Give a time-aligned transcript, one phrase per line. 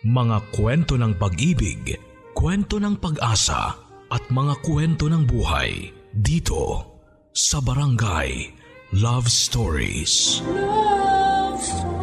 [0.00, 1.92] Mga kwento ng pag-ibig,
[2.32, 3.76] kwento ng pag-asa
[4.08, 6.88] at mga kwento ng buhay dito
[7.36, 8.48] sa Barangay
[8.96, 10.40] Love Stories.
[10.48, 12.00] Love Stories.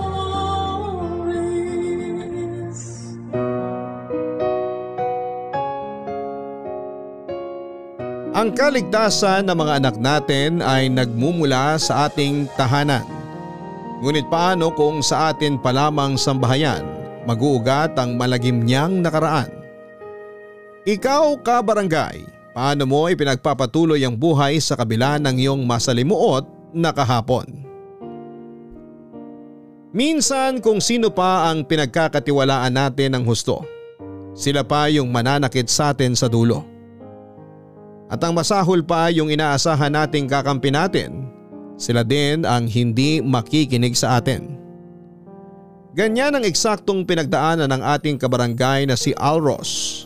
[8.37, 13.09] Ang kaligtasan ng mga anak natin ay nagmumula sa ating tahanan.
[14.05, 16.96] Ngunit paano kung sa atin pa lamang sambahayan
[17.27, 19.51] mag-uugat ang malagim niyang nakaraan?
[20.87, 22.23] Ikaw ka barangay,
[22.55, 27.67] paano mo ipinagpapatuloy ang buhay sa kabila ng iyong masalimuot na kahapon?
[29.91, 33.67] Minsan kung sino pa ang pinagkakatiwalaan natin ng husto,
[34.31, 36.63] sila pa yung mananakit sa atin sa dulo.
[38.07, 41.27] At ang masahol pa yung inaasahan nating kakampi natin,
[41.75, 44.56] sila din ang hindi makikinig sa atin.
[45.95, 50.03] Ganyan ang eksaktong pinagdaanan ng ating kabarangay na si Alros.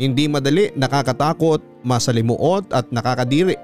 [0.00, 3.58] Hindi madali, nakakatakot, masalimuot at nakakadiri.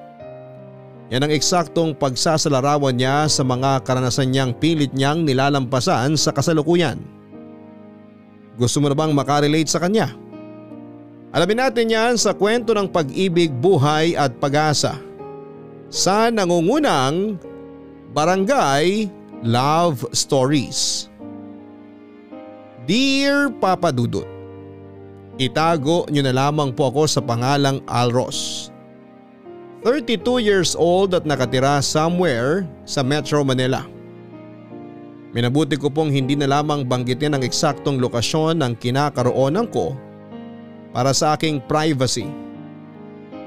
[1.15, 6.99] Yan ang eksaktong pagsasalarawan niya sa mga karanasan niyang pilit niyang nilalampasan sa kasalukuyan.
[8.59, 10.11] Gusto mo na bang makarelate sa kanya?
[11.31, 14.99] Alamin natin yan sa kwento ng pag-ibig, buhay at pag-asa
[15.87, 17.39] sa nangungunang
[18.17, 19.13] Barangay
[19.45, 21.13] Love Stories.
[22.89, 24.25] Dear Papa Dudut,
[25.37, 28.73] Itago niyo na lamang po ako sa pangalang Alros.
[29.85, 33.85] 32 years old at nakatira somewhere sa Metro Manila.
[35.37, 39.93] Minabuti ko pong hindi na lamang banggitin ang eksaktong lokasyon ng kinakaroonan ko
[40.97, 42.25] para sa aking privacy.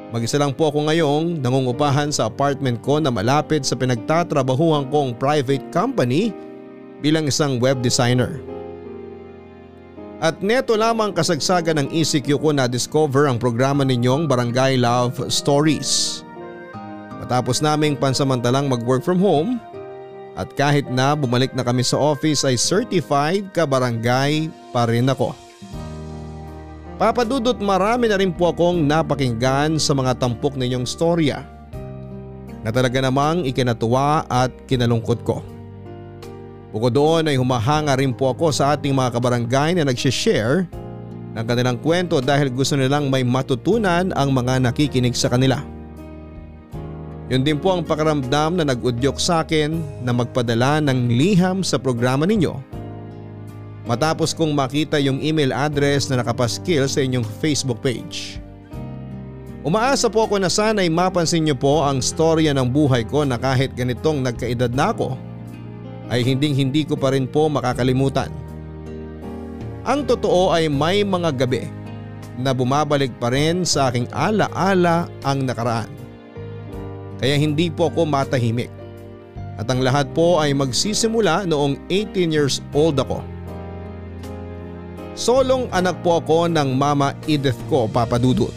[0.10, 5.62] Mag-isa lang po ako ngayong nangungupahan sa apartment ko na malapit sa pinagtatrabahuhan kong private
[5.70, 6.34] company
[7.06, 8.42] bilang isang web designer.
[10.20, 16.22] At neto lamang kasagsagan ng ECQ ko na discover ang programa ninyong Barangay Love Stories.
[17.22, 19.62] Matapos naming pansamantalang mag-work from home
[20.36, 25.38] at kahit na bumalik na kami sa office ay certified ka barangay pa rin ako.
[27.00, 31.48] Papadudot marami na rin po akong napakinggan sa mga tampok ninyong storya
[32.60, 35.40] na talaga namang ikinatuwa at kinalungkot ko.
[36.76, 40.68] Bukod doon ay humahanga rin po ako sa ating mga kabarangay na nagsishare
[41.40, 45.64] ng kanilang kwento dahil gusto nilang may matutunan ang mga nakikinig sa kanila.
[47.32, 52.28] Yun din po ang pakaramdam na nag-udyok sa akin na magpadala ng liham sa programa
[52.28, 52.69] ninyo
[53.90, 58.38] matapos kong makita yung email address na nakapaskil sa inyong Facebook page.
[59.66, 63.74] Umaasa po ako na sana'y mapansin niyo po ang storya ng buhay ko na kahit
[63.74, 65.18] ganitong nagkaedad na ako
[66.14, 68.30] ay hinding hindi ko pa rin po makakalimutan.
[69.90, 71.66] Ang totoo ay may mga gabi
[72.38, 75.90] na bumabalik pa rin sa aking ala-ala ang nakaraan.
[77.20, 78.72] Kaya hindi po ako matahimik.
[79.60, 83.20] At ang lahat po ay magsisimula noong 18 years old ako.
[85.20, 88.56] Solong anak po ako ng mama Edith ko papadudot.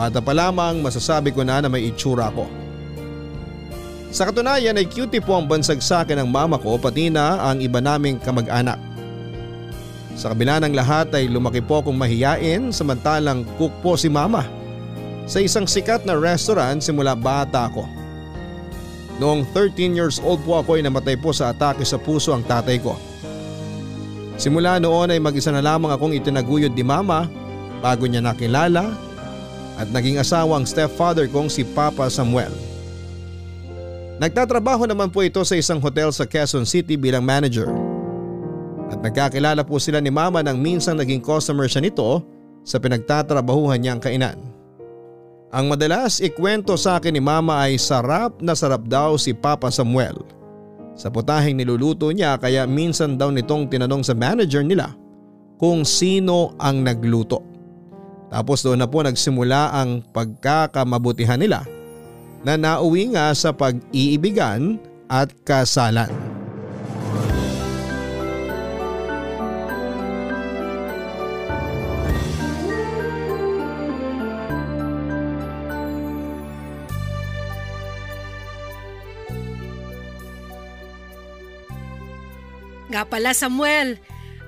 [0.00, 2.48] Bata pa lamang masasabi ko na na may itsura ko.
[4.08, 7.60] Sa katunayan ay cutie po ang bansag sa akin ng mama ko pati na ang
[7.60, 8.80] iba naming kamag-anak.
[10.16, 14.48] Sa kabila ng lahat ay lumaki po akong mahiyain samantalang cook po si mama
[15.28, 17.84] sa isang sikat na restaurant simula bata ako.
[19.20, 22.80] Noong 13 years old po ako ay namatay po sa atake sa puso ang tatay
[22.80, 22.96] ko.
[24.38, 27.26] Simula noon ay mag-isa na lamang akong itinaguyod ni mama
[27.82, 28.94] bago niya nakilala
[29.74, 32.54] at naging asawa ang stepfather kong si Papa Samuel.
[34.22, 37.66] Nagtatrabaho naman po ito sa isang hotel sa Quezon City bilang manager.
[38.94, 42.22] At nagkakilala po sila ni mama nang minsan naging customer siya nito
[42.62, 44.38] sa pinagtatrabahuhan niyang kainan.
[45.50, 50.37] Ang madalas ikwento sa akin ni mama ay sarap na sarap daw si Papa Samuel
[50.98, 54.92] sa putaheng niluluto niya kaya minsan daw nitong tinanong sa manager nila
[55.56, 57.38] kung sino ang nagluto.
[58.28, 61.64] Tapos doon na po nagsimula ang pagkakamabutihan nila
[62.42, 64.76] na nauwi nga sa pag-iibigan
[65.08, 66.10] at kasalan.
[82.98, 83.94] Nga pala Samuel,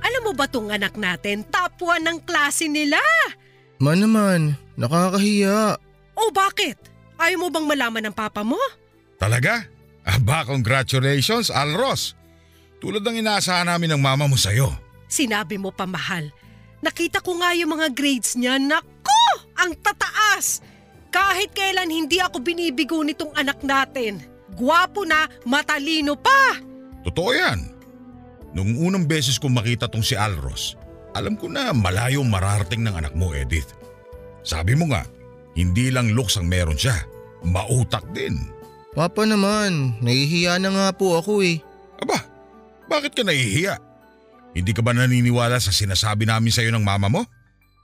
[0.02, 2.98] alam mo ba tong anak natin, top 1 ng klase nila?
[3.78, 5.78] Man naman, nakakahiya.
[6.18, 6.74] O bakit?
[7.14, 8.58] Ayaw mo bang malaman ng papa mo?
[9.22, 9.70] Talaga?
[10.02, 12.18] Aba, congratulations, Alros.
[12.82, 14.74] Tulad ng inaasahan namin ng mama mo sa'yo.
[15.06, 16.26] Sinabi mo pa mahal.
[16.82, 18.58] Nakita ko nga yung mga grades niya.
[18.58, 19.46] Nako!
[19.62, 20.58] Ang tataas!
[21.14, 24.18] Kahit kailan hindi ako binibigo nitong anak natin.
[24.58, 26.58] Gwapo na, matalino pa!
[27.06, 27.78] Totoo yan.
[28.50, 30.74] Nung unang beses kong makita tong si Alros,
[31.14, 33.74] alam ko na malayo mararating ng anak mo, Edith.
[34.42, 35.06] Sabi mo nga,
[35.54, 36.94] hindi lang looks ang meron siya,
[37.46, 38.38] mautak din.
[38.90, 41.62] Papa naman, nahihiya na nga po ako eh.
[42.02, 42.18] Aba,
[42.90, 43.78] bakit ka nahihiya?
[44.50, 47.22] Hindi ka ba naniniwala sa sinasabi namin sa'yo ng mama mo?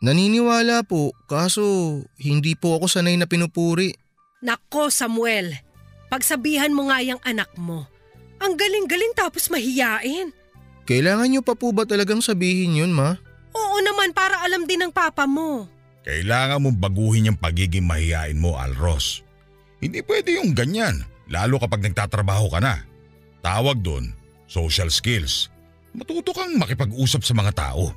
[0.03, 1.63] Naniniwala po, kaso
[2.19, 3.95] hindi po ako sanay na pinupuri.
[4.43, 5.57] Nako Samuel,
[6.11, 7.87] pagsabihan mo nga yung anak mo.
[8.43, 10.35] Ang galing-galing tapos mahiyain.
[10.87, 13.19] Kailangan niyo pa po ba talagang sabihin yun, ma?
[13.53, 15.67] Oo naman para alam din ng papa mo.
[16.07, 19.27] Kailangan mong baguhin yung pagiging mahihain mo, Alros.
[19.83, 22.87] Hindi pwede yung ganyan, lalo kapag nagtatrabaho ka na.
[23.43, 24.15] Tawag doon,
[24.47, 25.51] social skills.
[25.91, 27.91] Matuto kang makipag-usap sa mga tao.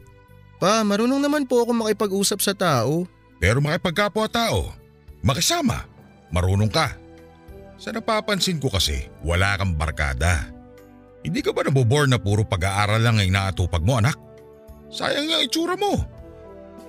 [0.57, 3.05] Pa, marunong naman po ako makipag-usap sa tao.
[3.37, 4.73] Pero makipagkapwa-tao,
[5.21, 5.85] makisama,
[6.33, 6.97] marunong ka.
[7.79, 10.51] Sa napapansin ko kasi, wala kang barkada.
[11.23, 14.15] Hindi ka ba nabobore na puro pag-aaral lang ang inaatupag mo, anak?
[14.89, 15.99] Sayang nga itsura mo.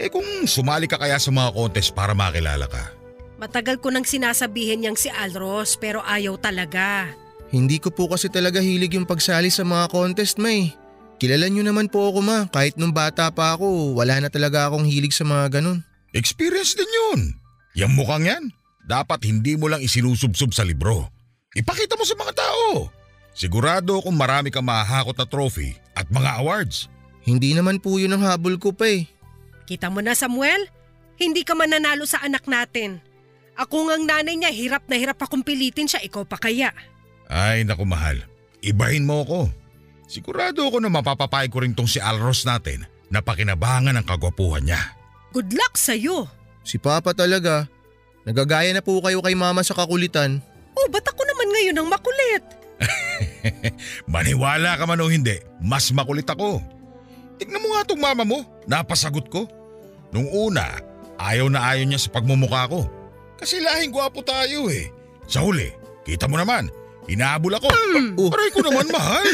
[0.00, 2.96] Eh kung sumali ka kaya sa mga contest para makilala ka.
[3.36, 7.08] Matagal ko nang sinasabihin niyang si Alros pero ayaw talaga.
[7.50, 10.72] Hindi ko po kasi talaga hilig yung pagsali sa mga contest, may.
[11.20, 12.48] Kilala niyo naman po ako, ma.
[12.48, 15.82] Kahit nung bata pa ako, wala na talaga akong hilig sa mga ganun.
[16.16, 17.20] Experience din yun.
[17.76, 18.44] Yang mukhang yan,
[18.86, 21.10] dapat hindi mo lang isinusobsob sa libro.
[21.52, 22.88] Ipakita mo sa mga tao.
[23.32, 26.90] Sigurado kung marami kang mahahakot na trophy at mga awards.
[27.24, 29.06] Hindi naman po yun ang habol ko pa eh.
[29.70, 30.66] Kita mo na Samuel,
[31.20, 32.98] hindi ka mananalo sa anak natin.
[33.54, 36.72] Ako ngang nanay niya, hirap na hirap akong pilitin siya, ikaw pa kaya.
[37.30, 38.18] Ay naku mahal,
[38.64, 39.40] ibahin mo ako.
[40.10, 42.82] Sigurado ako na mapapapay ko rin tong si Alros natin
[43.12, 44.80] na pakinabangan ang kagwapuhan niya.
[45.30, 46.26] Good luck sa'yo.
[46.66, 47.70] Si Papa talaga.
[48.26, 50.42] Nagagaya na po kayo kay Mama sa kakulitan.
[50.74, 52.42] Oh, ba't ako naman ngayon ang makulit?
[54.12, 56.60] Maniwala ka man o hindi, mas makulit ako.
[57.40, 59.48] Tignan mo nga tong mama mo, napasagot ko.
[60.12, 60.76] Nung una,
[61.16, 62.84] ayaw na ayaw niya sa pagmumukha ko.
[63.40, 64.92] Kasi lahing gwapo tayo eh.
[65.24, 65.72] Sa huli,
[66.04, 66.68] kita mo naman,
[67.08, 67.68] hinahabol ako.
[68.20, 68.28] Oh.
[68.34, 69.28] Aray ko naman mahal.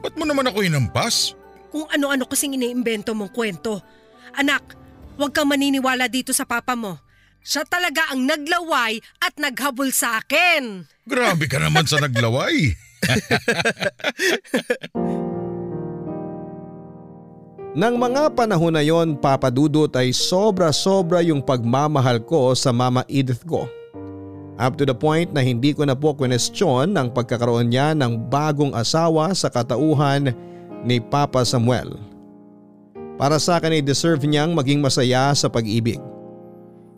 [0.00, 1.36] Ba't mo naman ako hinampas?
[1.68, 3.84] Kung ano-ano kasing iniimbento mong kwento.
[4.32, 4.74] Anak,
[5.20, 6.96] huwag kang maniniwala dito sa papa mo.
[7.40, 10.84] Siya talaga ang naglaway at naghabol sa akin.
[11.08, 12.72] Grabe ka naman sa naglaway.
[17.70, 23.70] Nang mga panahon na yon papadudot ay sobra-sobra yung pagmamahal ko sa Mama Edith ko.
[24.58, 28.74] Up to the point na hindi ko na po kwenestyon ang pagkakaroon niya ng bagong
[28.74, 30.34] asawa sa katauhan
[30.82, 31.94] ni Papa Samuel.
[33.14, 36.02] Para sa akin ay deserve niyang maging masaya sa pag-ibig.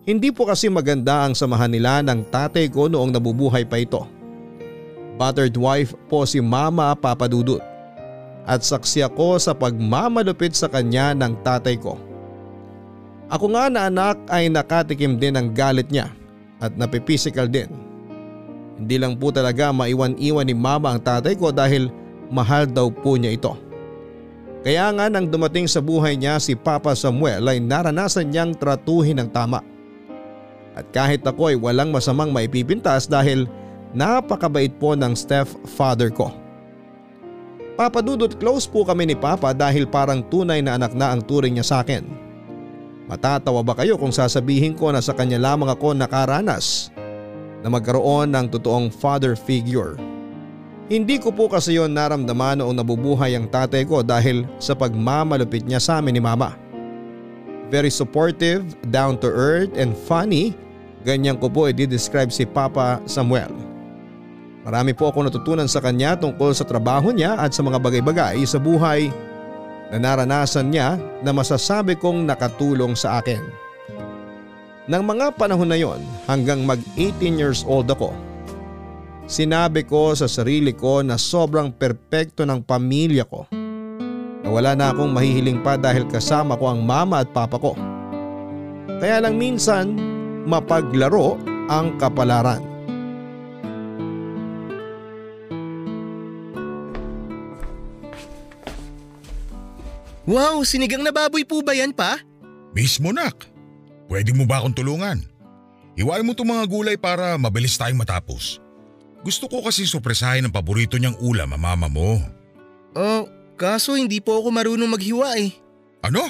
[0.02, 4.02] Hindi po kasi maganda ang samahan nila ng tatay ko noong nabubuhay pa ito.
[5.22, 7.62] Battered wife po si Mama Papadudut
[8.42, 11.94] at saksi ako sa pagmamalupit sa kanya ng tatay ko.
[13.30, 16.10] Ako nga na anak ay nakatikim din ng galit niya
[16.58, 17.70] at napipisikal din.
[18.82, 21.86] Hindi lang po talaga maiwan-iwan ni mama ang tatay ko dahil
[22.26, 23.54] mahal daw po niya ito.
[24.66, 29.30] Kaya nga nang dumating sa buhay niya si Papa Samuel ay naranasan niyang tratuhin ng
[29.30, 29.62] tama.
[30.74, 33.46] At kahit ako ay walang masamang maipipintas dahil
[33.96, 36.32] napakabait po ng stepfather ko.
[37.72, 41.64] Papadudot close po kami ni Papa dahil parang tunay na anak na ang turing niya
[41.64, 42.04] sa akin.
[43.08, 46.92] Matatawa ba kayo kung sasabihin ko na sa kanya lamang ako nakaranas
[47.64, 49.96] na magkaroon ng totoong father figure?
[50.92, 55.80] Hindi ko po kasi yon naramdaman noong nabubuhay ang tatay ko dahil sa pagmamalupit niya
[55.80, 56.52] sa amin ni mama.
[57.72, 60.52] Very supportive, down to earth and funny,
[61.08, 63.71] ganyan ko po i-describe si Papa Samuel.
[64.62, 68.62] Marami po ako natutunan sa kanya tungkol sa trabaho niya at sa mga bagay-bagay sa
[68.62, 69.10] buhay
[69.90, 73.42] na naranasan niya na masasabi kong nakatulong sa akin.
[74.86, 75.98] Nang mga panahon na yon
[76.30, 78.14] hanggang mag 18 years old ako,
[79.26, 83.46] sinabi ko sa sarili ko na sobrang perpekto ng pamilya ko.
[84.42, 87.74] Na wala na akong mahihiling pa dahil kasama ko ang mama at papa ko.
[88.98, 89.94] Kaya lang minsan
[90.46, 92.71] mapaglaro ang kapalaran.
[100.24, 102.22] Wow, sinigang na baboy po ba yan pa?
[102.72, 103.46] Mismo nak,
[104.06, 105.18] pwede mo ba akong tulungan?
[105.98, 108.62] Iwain mo itong mga gulay para mabilis tayong matapos.
[109.26, 112.18] Gusto ko kasi supresahin ang paborito niyang ulam ang mama mo.
[112.96, 113.28] Oh,
[113.62, 115.54] Kaso hindi po ako marunong maghiwa eh.
[116.02, 116.26] Ano?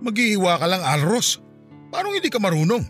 [0.00, 1.42] Maghihiwa ka lang, Alros.
[1.92, 2.80] Paano hindi ka marunong?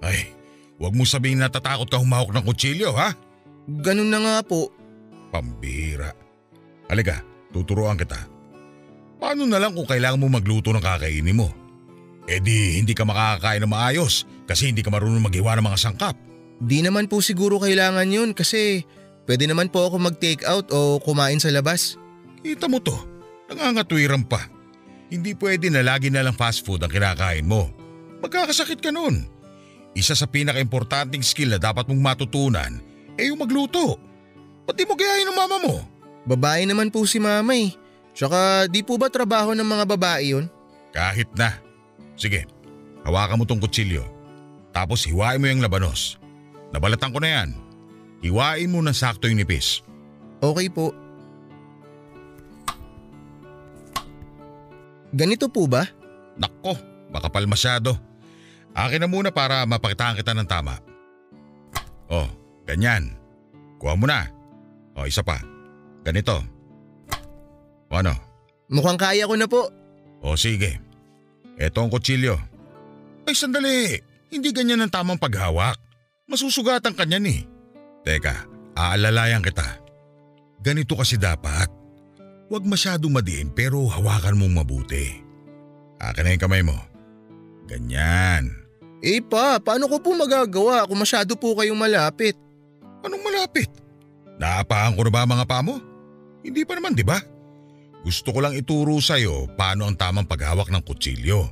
[0.00, 0.32] Ay,
[0.80, 3.12] huwag mo sabihin natatakot ka humawak ng kutsilyo, ha?
[3.68, 4.72] Ganun na nga po.
[5.28, 6.16] Pambihira.
[6.88, 7.20] Halika,
[7.52, 8.16] tuturuan kita.
[9.20, 11.52] Paano na lang kung kailangan mo magluto ng kakainin mo?
[12.24, 16.16] Eh di hindi ka makakakain na maayos kasi hindi ka marunong maghiwa ng mga sangkap.
[16.60, 18.84] Di naman po siguro kailangan yun kasi
[19.28, 22.00] pwede naman po ako mag-take out o kumain sa labas.
[22.40, 22.96] Kita mo to,
[23.52, 24.48] nangangatwiran pa.
[25.12, 27.68] Hindi pwede na lagi na lang fast food ang kinakain mo.
[28.24, 29.28] Magkakasakit ka nun.
[29.92, 32.78] Isa sa pinaka-importanting skill na dapat mong matutunan
[33.18, 33.98] ay yung magluto.
[34.64, 35.76] Pati mo gayahin ng mama mo.
[36.30, 37.74] Babae naman po si mama eh.
[38.20, 40.44] Tsaka di po ba trabaho ng mga babae yun?
[40.92, 41.56] Kahit na.
[42.20, 42.44] Sige,
[43.00, 44.04] hawakan mo tong kutsilyo.
[44.76, 46.20] Tapos hiwain mo yung labanos.
[46.68, 47.56] Nabalatan ko na yan.
[48.20, 49.80] Hiwain mo ng sakto yung nipis.
[50.44, 50.92] Okay po.
[55.16, 55.88] Ganito po ba?
[56.36, 56.76] Nako,
[57.08, 57.96] makapal masyado.
[58.76, 60.76] Akin na muna para mapakitaan kita ng tama.
[62.12, 62.28] Oh,
[62.68, 63.16] ganyan.
[63.80, 64.28] Kuha mo na.
[64.92, 65.40] Oh, isa pa.
[66.04, 66.59] Ganito.
[67.90, 68.14] O ano?
[68.70, 69.66] Mukhang kaya ko na po.
[70.22, 70.78] O sige.
[71.58, 72.38] Eto ang kutsilyo.
[73.26, 73.98] Ay sandali,
[74.30, 75.76] hindi ganyan ang tamang paghawak.
[76.30, 77.40] Masusugatan ka niyan eh.
[78.06, 78.46] Teka,
[78.78, 79.66] aalalayan kita.
[80.62, 81.68] Ganito kasi dapat.
[82.46, 85.20] Huwag masyadong madiin pero hawakan mong mabuti.
[86.00, 86.78] Akin na yung kamay mo.
[87.68, 88.50] Ganyan.
[89.00, 92.36] Eh pa, paano ko po magagawa kung masyado po kayong malapit?
[93.00, 93.68] Anong malapit?
[94.40, 95.76] Naapahan ko na ba mga paa mo?
[96.40, 97.20] Hindi pa naman, di ba?
[98.00, 101.44] Gusto ko lang ituro sa'yo paano ang tamang paghawak ng kutsilyo.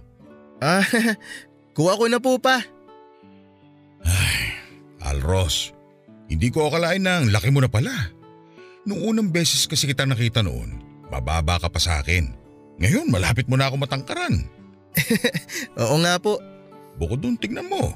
[0.58, 0.82] Ah,
[1.76, 2.64] kuha ko na po pa.
[5.04, 5.76] Alros,
[6.28, 7.92] hindi ko akalain ang laki mo na pala.
[8.88, 10.80] Nung unang beses kasi kita nakita noon,
[11.12, 12.32] mababa ka pa sa akin.
[12.80, 14.48] Ngayon malapit mo na ako matangkaran.
[15.82, 16.40] Oo nga po.
[16.98, 17.94] Bukod doon tignan mo,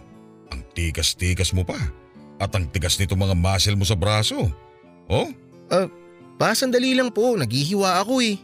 [0.53, 1.79] ang tikas-tikas mo pa.
[2.39, 4.51] At ang tigas nito mga muscle mo sa braso.
[5.11, 5.29] Oh,
[6.43, 7.39] Pa, sandali lang po.
[7.39, 8.35] Naghihiwa ako eh.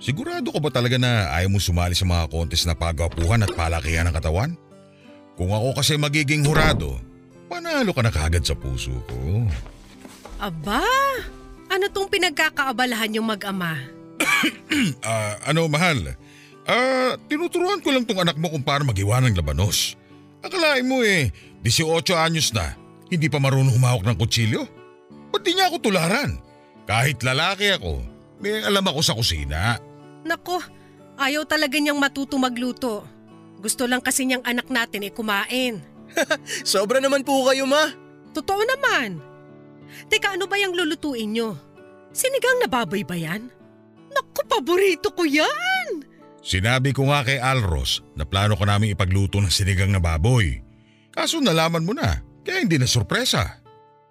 [0.00, 4.08] sigurado ka ba talaga na ayaw mo sumali sa mga contest na pagapuhan at palakihan
[4.08, 4.56] ng katawan?
[5.36, 6.96] Kung ako kasi magiging hurado,
[7.52, 9.44] panalo ka na kagad sa puso ko.
[10.40, 10.80] Aba,
[11.68, 13.76] ano tong pinagkakaabalahan yung mag-ama?
[15.04, 16.16] Ah, ano mahal?
[16.64, 20.00] Ah, tinuturuan ko lang tong anak mo kung paano maghiwa ng labanos.
[20.40, 21.28] Akalain mo eh,
[21.60, 22.72] 18 anyos na,
[23.12, 24.64] hindi pa marunong humawak ng kutsilyo?
[25.28, 26.51] Ba't di niya ako tularan?
[26.86, 28.02] Kahit lalaki ako,
[28.42, 29.78] may alam ako sa kusina.
[30.26, 30.58] Nako,
[31.18, 33.06] ayaw talaga niyang matuto magluto.
[33.62, 35.78] Gusto lang kasi niyang anak natin ay kumain.
[36.66, 37.94] Sobra naman po kayo ma.
[38.34, 39.22] Totoo naman.
[40.10, 41.54] Teka, ano ba yung lulutuin niyo?
[42.10, 43.48] Sinigang na baboy ba yan?
[44.12, 46.04] Naku, paborito ko yan!
[46.42, 50.58] Sinabi ko nga kay Alros na plano ko namin ipagluto ng sinigang na baboy.
[51.14, 53.62] Kaso nalaman mo na, kaya hindi na sorpresa.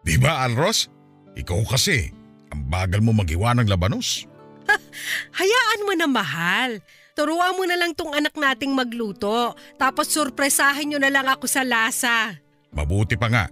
[0.02, 0.88] Di ba Alros?
[1.36, 2.10] Ikaw kasi,
[2.52, 4.28] ang bagal mo maghiwa ng labanos.
[5.40, 6.84] Hayaan mo na mahal.
[7.16, 9.56] Turuan mo na lang tong anak nating magluto.
[9.76, 12.40] Tapos sorpresahin niyo na lang ako sa lasa.
[12.72, 13.46] Mabuti pa nga.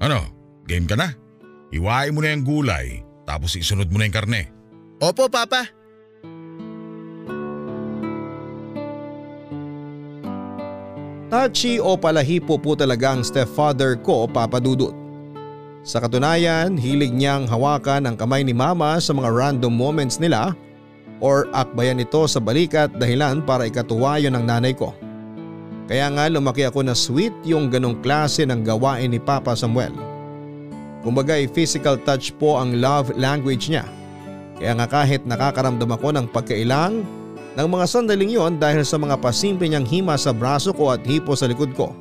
[0.00, 0.24] Ano,
[0.64, 1.12] game ka na?
[1.68, 4.48] Iwain mo na yung gulay, tapos isunod mo na yung karne.
[5.04, 5.68] Opo, Papa.
[11.28, 14.96] Touchy o palahipo po talaga ang stepfather ko, Papa Dudut.
[15.86, 20.50] Sa katunayan, hilig niyang hawakan ang kamay ni Mama sa mga random moments nila
[21.22, 24.90] or akbayan ito sa balikat dahilan para ikatuwa yon ng nanay ko.
[25.86, 29.94] Kaya nga lumaki ako na sweet yung ganong klase ng gawain ni Papa Samuel.
[31.06, 33.86] Kumbaga physical touch po ang love language niya.
[34.58, 37.06] Kaya nga kahit nakakaramdam ako ng pagkailang
[37.54, 41.38] ng mga sandaling yon dahil sa mga pasimple niyang hima sa braso ko at hipo
[41.38, 41.94] sa likod ko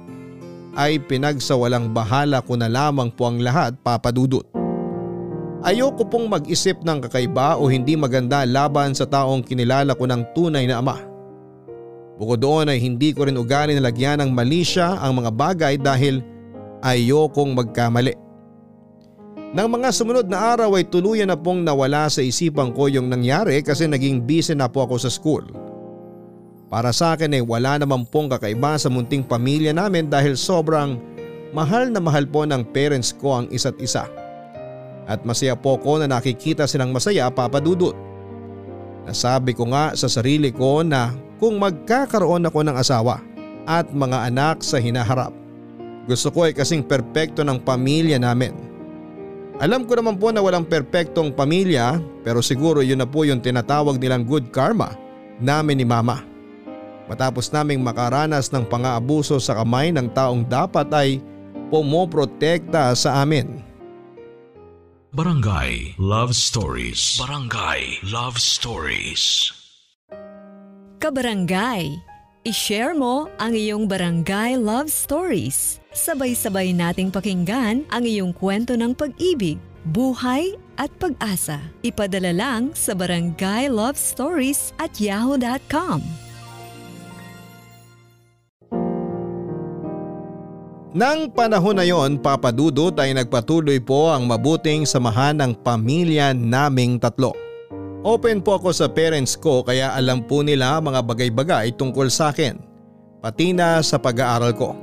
[0.78, 4.46] ay pinagsawalang bahala ko na lamang po ang lahat papadudot.
[5.66, 10.70] Ayoko pong mag-isip ng kakaiba o hindi maganda laban sa taong kinilala ko ng tunay
[10.70, 11.02] na ama.
[12.22, 15.74] Bukod doon ay hindi ko rin ugali na lagyan ng mali siya ang mga bagay
[15.82, 16.22] dahil
[16.86, 18.14] ayokong magkamali.
[19.58, 23.66] Nang mga sumunod na araw ay tuluyan na pong nawala sa isipan ko yung nangyari
[23.66, 25.42] kasi naging busy na po ako sa school.
[26.68, 31.00] Para sa akin ay wala naman pong kakaiba sa munting pamilya namin dahil sobrang
[31.56, 34.04] mahal na mahal po ng parents ko ang isa't isa.
[35.08, 37.96] At masaya po ko na nakikita silang masaya papadudot.
[39.08, 43.24] Nasabi ko nga sa sarili ko na kung magkakaroon ako ng asawa
[43.64, 45.32] at mga anak sa hinaharap.
[46.04, 48.52] Gusto ko ay kasing perpekto ng pamilya namin.
[49.64, 53.96] Alam ko naman po na walang perpektong pamilya pero siguro yun na po yung tinatawag
[53.96, 54.92] nilang good karma
[55.40, 56.37] namin ni mama.
[57.08, 61.10] Matapos naming makaranas ng pang-aabuso sa kamay ng taong dapat ay
[61.72, 63.64] pumoprotekta sa amin.
[65.16, 67.16] Barangay Love Stories.
[67.16, 69.56] Barangay Love Stories.
[71.00, 71.96] Kabarangay,
[72.44, 75.80] i-share mo ang iyong barangay love stories.
[75.96, 79.62] Sabay-sabay nating pakinggan ang iyong kwento ng pag-ibig,
[79.94, 81.62] buhay at pag-asa.
[81.86, 86.27] Ipadala lang sa barangay love stories at yahoo.com.
[90.98, 96.98] Nang panahon na yon, Papa Dudut ay nagpatuloy po ang mabuting samahan ng pamilya naming
[96.98, 97.38] tatlo.
[98.02, 102.58] Open po ako sa parents ko kaya alam po nila mga bagay-bagay tungkol sa akin,
[103.22, 104.74] pati na sa pag-aaral ko.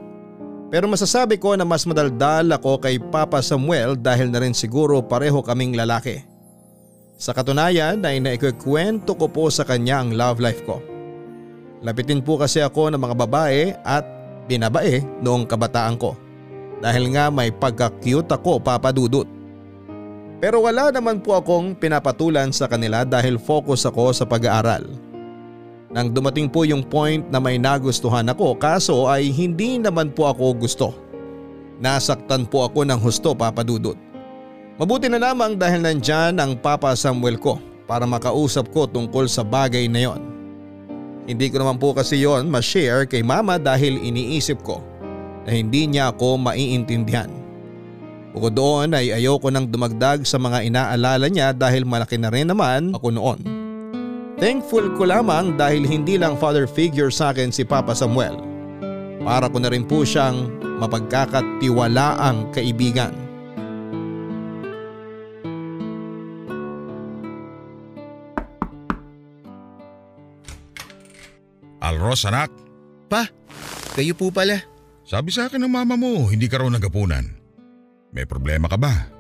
[0.71, 5.43] Pero masasabi ko na mas madaldal ako kay Papa Samuel dahil na rin siguro pareho
[5.43, 6.23] kaming lalaki.
[7.19, 10.79] Sa katunayan ay naikikwento ko po sa kanya ang love life ko.
[11.83, 14.15] Lapitin po kasi ako ng mga babae at
[14.47, 16.17] binabae noong kabataan ko.
[16.85, 19.25] Dahil nga may pagka-cute ako papadudot.
[20.43, 24.85] Pero wala naman po akong pinapatulan sa kanila dahil focus ako sa pag-aaral.
[25.95, 30.53] Nang dumating po yung point na may nagustuhan ako kaso ay hindi naman po ako
[30.59, 30.93] gusto.
[31.79, 33.97] Nasaktan po ako ng husto papadudot.
[34.75, 39.87] Mabuti na lamang dahil nandyan ang Papa Samuel ko para makausap ko tungkol sa bagay
[39.87, 40.21] na yon.
[41.25, 44.85] Hindi ko naman po kasi yon ma-share kay mama dahil iniisip ko
[45.49, 47.33] na hindi niya ako maiintindihan.
[48.37, 52.93] Bukod doon ay ayoko nang dumagdag sa mga inaalala niya dahil malaki na rin naman
[52.93, 53.41] ako noon.
[54.37, 58.37] Thankful ko lamang dahil hindi lang father figure sa akin si Papa Samuel.
[59.23, 60.51] Para ko na rin po siyang
[60.83, 63.24] mapagkakatiwalaang kaibigan.
[71.85, 72.49] Alros anak,
[73.13, 73.29] Pa,
[73.93, 74.65] kayo po pala.
[75.05, 77.29] sabi sa akin ng mama mo hindi ka raw nagapunan.
[78.09, 79.13] May problema ka ba?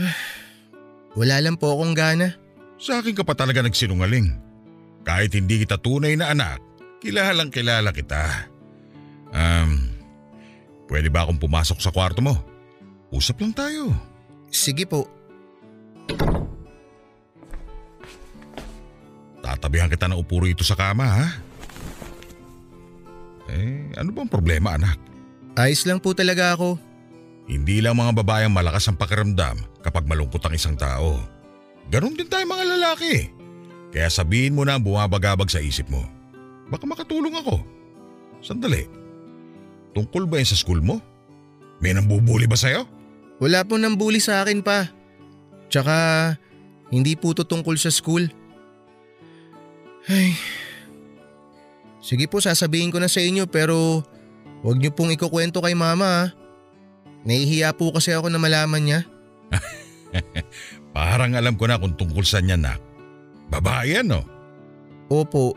[1.20, 2.32] Wala lang po akong gana.
[2.80, 4.32] Sa akin ka pa talaga nagsinungaling.
[5.04, 6.64] Kahit hindi kita tunay na anak,
[7.04, 8.48] kilalang kilala kita.
[9.28, 9.92] Um,
[10.88, 12.40] pwede ba akong pumasok sa kwarto mo?
[13.12, 13.92] Usap lang tayo.
[14.48, 15.04] Sige po.
[19.44, 21.51] Tatabihan kita ng upo rito sa kama ha?
[23.96, 24.96] Ano bang problema anak?
[25.58, 26.80] Ayos lang po talaga ako.
[27.44, 31.20] Hindi lang mga babae ang malakas ang pakiramdam kapag malungkot ang isang tao.
[31.90, 33.28] Ganon din tayo mga lalaki.
[33.92, 36.00] Kaya sabihin mo na ang bumabagabag sa isip mo.
[36.72, 37.60] Baka makatulong ako.
[38.40, 38.88] Sandali.
[39.92, 40.96] Tungkol ba yan sa school mo?
[41.82, 42.88] May nambubuli ba sa'yo?
[43.42, 44.88] Wala po nang bully sa akin pa.
[45.68, 45.96] Tsaka,
[46.88, 48.24] hindi po to tungkol sa school.
[50.08, 50.32] Ay.
[52.02, 54.02] Sige po, sasabihin ko na sa inyo pero
[54.66, 56.24] huwag niyo pong ikukwento kay mama ha.
[57.22, 59.00] Nahihiya po kasi ako na malaman niya.
[60.96, 62.74] Parang alam ko na kung tungkol saan yan na.
[63.48, 64.26] Babae yan no?
[65.06, 65.54] Opo,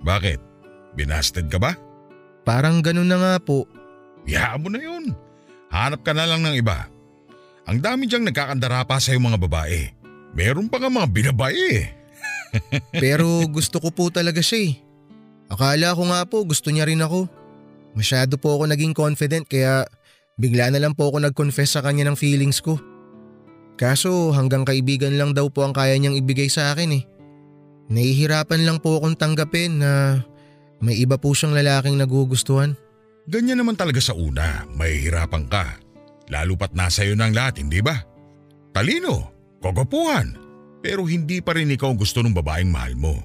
[0.00, 0.40] Bakit?
[0.96, 1.76] Binasted ka ba?
[2.40, 3.68] parang ganun na nga po.
[4.26, 5.14] Hayaan mo na yun.
[5.70, 6.90] Hanap ka na lang ng iba.
[7.68, 9.92] Ang dami diyang nagkakandara pa sa mga babae.
[10.34, 11.84] Meron pa nga mga binabae eh.
[13.04, 14.74] Pero gusto ko po talaga siya eh.
[15.50, 17.26] Akala ko nga po gusto niya rin ako.
[17.98, 19.82] Masyado po ako naging confident kaya
[20.38, 22.78] bigla na lang po ako nag-confess sa kanya ng feelings ko.
[23.74, 27.02] Kaso hanggang kaibigan lang daw po ang kaya niyang ibigay sa akin eh.
[27.90, 30.22] Nahihirapan lang po akong tanggapin na
[30.78, 32.78] may iba po siyang lalaking nagugustuhan.
[33.26, 35.82] Ganyan naman talaga sa una, mahihirapan ka.
[36.30, 37.98] Lalo pat nasa iyo ng lahat, hindi ba?
[38.70, 40.38] Talino, kogopuhan,
[40.78, 43.18] pero hindi pa rin ikaw gusto ng babaeng mahal mo.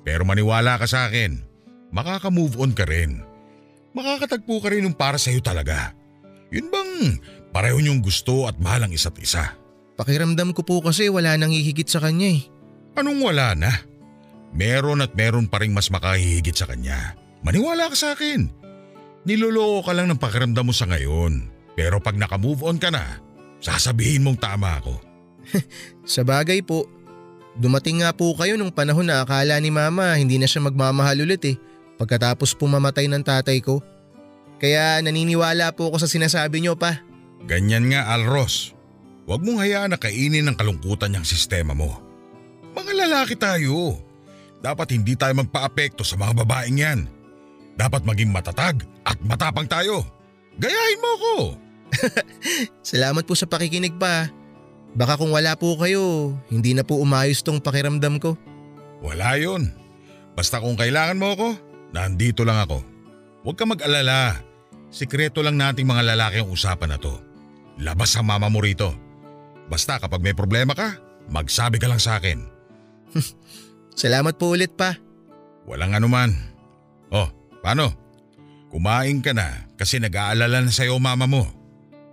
[0.00, 1.49] Pero maniwala ka sa akin,
[1.90, 3.22] makaka-move on ka rin.
[3.94, 5.94] Makakatagpo ka rin ng para sa iyo talaga.
[6.50, 7.18] Yun bang
[7.50, 9.54] pareho niyong gusto at mahal ang isa't isa?
[9.98, 12.42] Pakiramdam ko po kasi wala nang hihigit sa kanya eh.
[12.98, 13.70] Anong wala na?
[14.50, 17.14] Meron at meron pa rin mas makahihigit sa kanya.
[17.46, 18.50] Maniwala ka sa akin.
[19.26, 21.52] Niloloko ka lang ng pakiramdam mo sa ngayon.
[21.78, 23.22] Pero pag naka-move on ka na,
[23.62, 24.94] sasabihin mong tama ako.
[26.04, 26.84] Sa bagay po,
[27.56, 31.42] dumating nga po kayo nung panahon na akala ni mama hindi na siya magmamahal ulit
[31.46, 31.56] eh
[32.00, 33.84] pagkatapos pumamatay ng tatay ko.
[34.56, 37.04] Kaya naniniwala po ako sa sinasabi niyo pa.
[37.44, 38.72] Ganyan nga Alros.
[39.28, 42.00] Huwag mong hayaan na kainin ng kalungkutan niyang sistema mo.
[42.72, 44.00] Mga lalaki tayo.
[44.60, 47.00] Dapat hindi tayo magpa-apekto sa mga babaeng yan.
[47.76, 50.04] Dapat maging matatag at matapang tayo.
[50.60, 51.34] Gayahin mo ko.
[52.92, 54.28] Salamat po sa pakikinig pa.
[54.92, 58.36] Baka kung wala po kayo, hindi na po umayos tong pakiramdam ko.
[59.00, 59.72] Wala yon.
[60.36, 61.48] Basta kung kailangan mo ako,
[61.94, 62.78] nandito lang ako.
[63.46, 64.40] Huwag ka mag-alala.
[64.90, 67.14] Sikreto lang nating mga lalaki ang usapan na to.
[67.80, 68.90] Labas ang mama mo rito.
[69.70, 70.98] Basta kapag may problema ka,
[71.30, 72.42] magsabi ka lang sa akin.
[74.00, 74.98] Salamat po ulit pa.
[75.64, 76.34] Walang anuman.
[77.14, 77.30] Oh,
[77.62, 77.94] paano?
[78.70, 81.46] Kumain ka na kasi nag-aalala na sa'yo mama mo.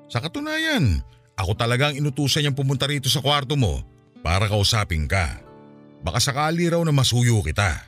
[0.09, 1.01] Sa katunayan,
[1.37, 3.81] ako talagang inutusan niyang pumunta rito sa kwarto mo
[4.25, 5.37] para kausapin ka.
[6.01, 7.86] Baka sakali raw na masuyo kita.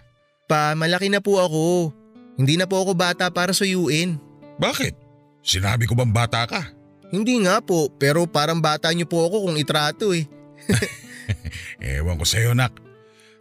[0.49, 1.93] Pa, malaki na po ako.
[2.33, 4.17] Hindi na po ako bata para suyuin.
[4.57, 4.97] Bakit?
[5.45, 6.73] Sinabi ko bang bata ka?
[7.13, 10.25] Hindi nga po, pero parang bata niyo po ako kung itrato eh.
[12.01, 12.73] Ewan ko sa'yo nak.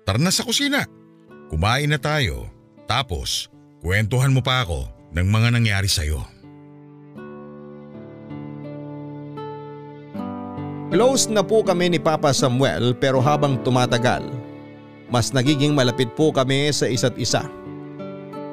[0.05, 0.85] Tara na sa kusina.
[1.49, 2.53] Kumain na tayo.
[2.85, 3.49] Tapos,
[3.81, 6.21] kwentuhan mo pa ako ng mga nangyari sa'yo.
[10.89, 14.25] Close na po kami ni Papa Samuel pero habang tumatagal,
[15.09, 17.45] mas nagiging malapit po kami sa isa't isa.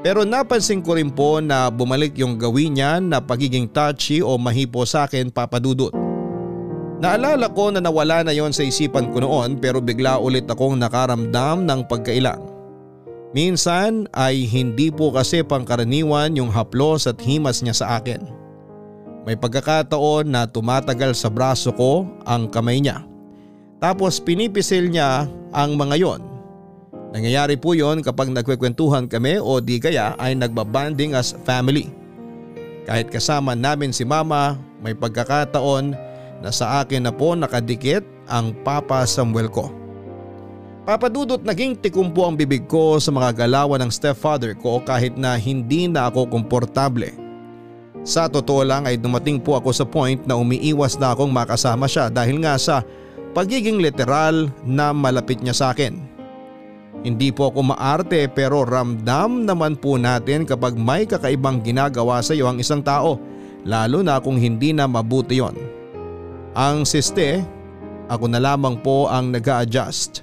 [0.05, 4.85] Pero napansin ko rin po na bumalik yung gawin niya na pagiging touchy o mahipo
[4.85, 5.89] sa akin papadudot.
[7.01, 11.65] Naalala ko na nawala na yon sa isipan ko noon pero bigla ulit akong nakaramdam
[11.65, 12.39] ng pagkailang.
[13.35, 18.23] Minsan ay hindi po kasi pangkaraniwan yung haplos at himas niya sa akin.
[19.25, 23.03] May pagkakataon na tumatagal sa braso ko ang kamay niya.
[23.81, 26.34] Tapos pinipisil niya ang mga yon.
[27.15, 31.87] Nangyayari po yon kapag nagkwekwentuhan kami o di kaya ay nagbabanding as family.
[32.83, 35.95] Kahit kasama namin si mama, may pagkakataon
[36.43, 39.71] na sa akin na po nakadikit ang Papa Samuel ko.
[40.83, 45.39] Papadudot naging tikum po ang bibig ko sa mga galawan ng stepfather ko kahit na
[45.39, 47.15] hindi na ako komportable.
[48.03, 52.11] Sa totoo lang ay dumating po ako sa point na umiiwas na akong makasama siya
[52.11, 52.83] dahil nga sa
[53.31, 56.14] pagiging literal na malapit niya sa akin.
[57.01, 62.47] Hindi po ako maarte pero ramdam naman po natin kapag may kakaibang ginagawa sa iyo
[62.49, 63.19] ang isang tao
[63.65, 65.57] lalo na kung hindi na mabuti yon.
[66.55, 67.43] Ang siste,
[68.07, 70.21] ako na lamang po ang nag adjust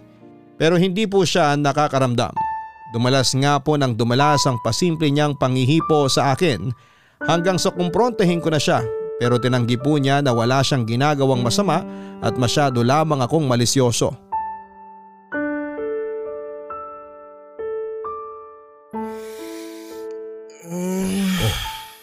[0.56, 2.32] Pero hindi po siya nakakaramdam.
[2.94, 6.70] Dumalas nga po ng dumalas ang pasimple niyang pangihipo sa akin
[7.26, 8.84] hanggang sa kumprontahin ko na siya
[9.22, 11.86] pero tinanggi po niya na wala siyang ginagawang masama
[12.18, 14.31] at masyado lamang akong malisyoso.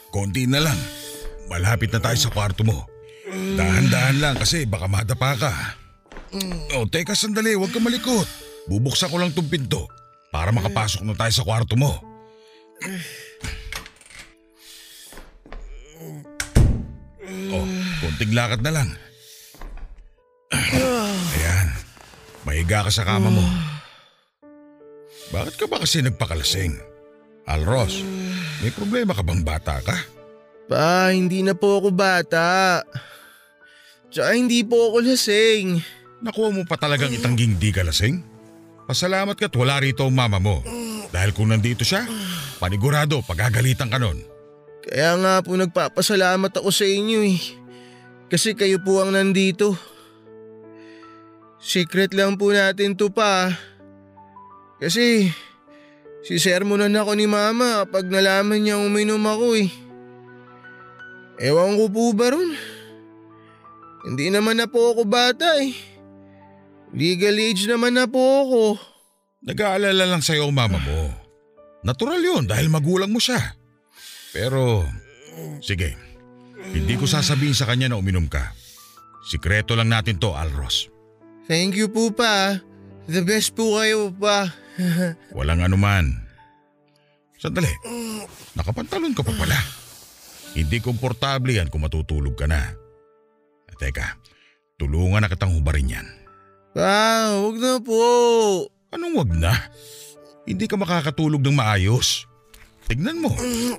[0.10, 0.80] Konti na lang.
[1.50, 2.86] Malapit na tayo sa kwarto mo.
[3.30, 5.54] Dahan-dahan lang kasi baka madapa ka.
[6.78, 8.26] Oh, teka sandali, huwag ka malikot.
[8.70, 9.90] Bubuksan ko lang tong pinto
[10.30, 11.98] para makapasok na tayo sa kwarto mo.
[17.50, 17.66] Oh,
[18.02, 18.90] konting lakad na lang.
[21.34, 21.68] Ayan,
[22.46, 23.46] mahiga ka sa kama mo.
[25.30, 26.78] Bakit ka ba kasi nagpakalasing?
[27.50, 28.06] Alros,
[28.60, 29.96] may problema ka bang bata ka?
[30.70, 32.84] Pa, hindi na po ako bata.
[34.10, 35.82] Tsaka hindi po ako lasing.
[36.22, 38.22] Nakuha mo pa talagang itangging di ka lasing?
[38.90, 40.66] Pasalamat ka't wala rito ang mama mo.
[41.10, 42.06] Dahil kung nandito siya,
[42.62, 44.18] panigurado pagagalitan ka nun.
[44.86, 47.40] Kaya nga po nagpapasalamat ako sa inyo eh.
[48.30, 49.74] Kasi kayo po ang nandito.
[51.62, 53.54] Secret lang po natin to pa.
[54.82, 55.30] Kasi
[56.26, 59.70] si sermonan ako ni mama pag nalaman niya uminom ako eh.
[61.40, 62.52] Ewan ko po ba ron?
[64.04, 65.72] Hindi naman na po ako bata eh.
[66.92, 68.64] Legal age naman na po ako.
[69.48, 71.00] Nag-aalala lang sa'yo ang mama mo.
[71.80, 73.40] Natural yun dahil magulang mo siya.
[74.36, 74.84] Pero,
[75.64, 75.96] sige,
[76.76, 78.52] hindi ko sasabihin sa kanya na uminom ka.
[79.24, 80.92] Sikreto lang natin to, Alros.
[81.48, 82.60] Thank you po pa.
[83.10, 84.54] The best po kayo pa.
[85.38, 86.14] Walang anuman.
[87.42, 87.72] Sandali,
[88.54, 89.58] nakapantalon ka pa pala.
[90.54, 92.70] Hindi komportable yan kung matutulog ka na.
[93.80, 94.20] Teka,
[94.76, 96.08] tulungan na kitang hubarin yan.
[96.76, 98.04] Pa, huwag na po.
[98.92, 99.56] Anong wag na?
[100.44, 102.28] Hindi ka makakatulog ng maayos.
[102.92, 103.32] Tignan mo,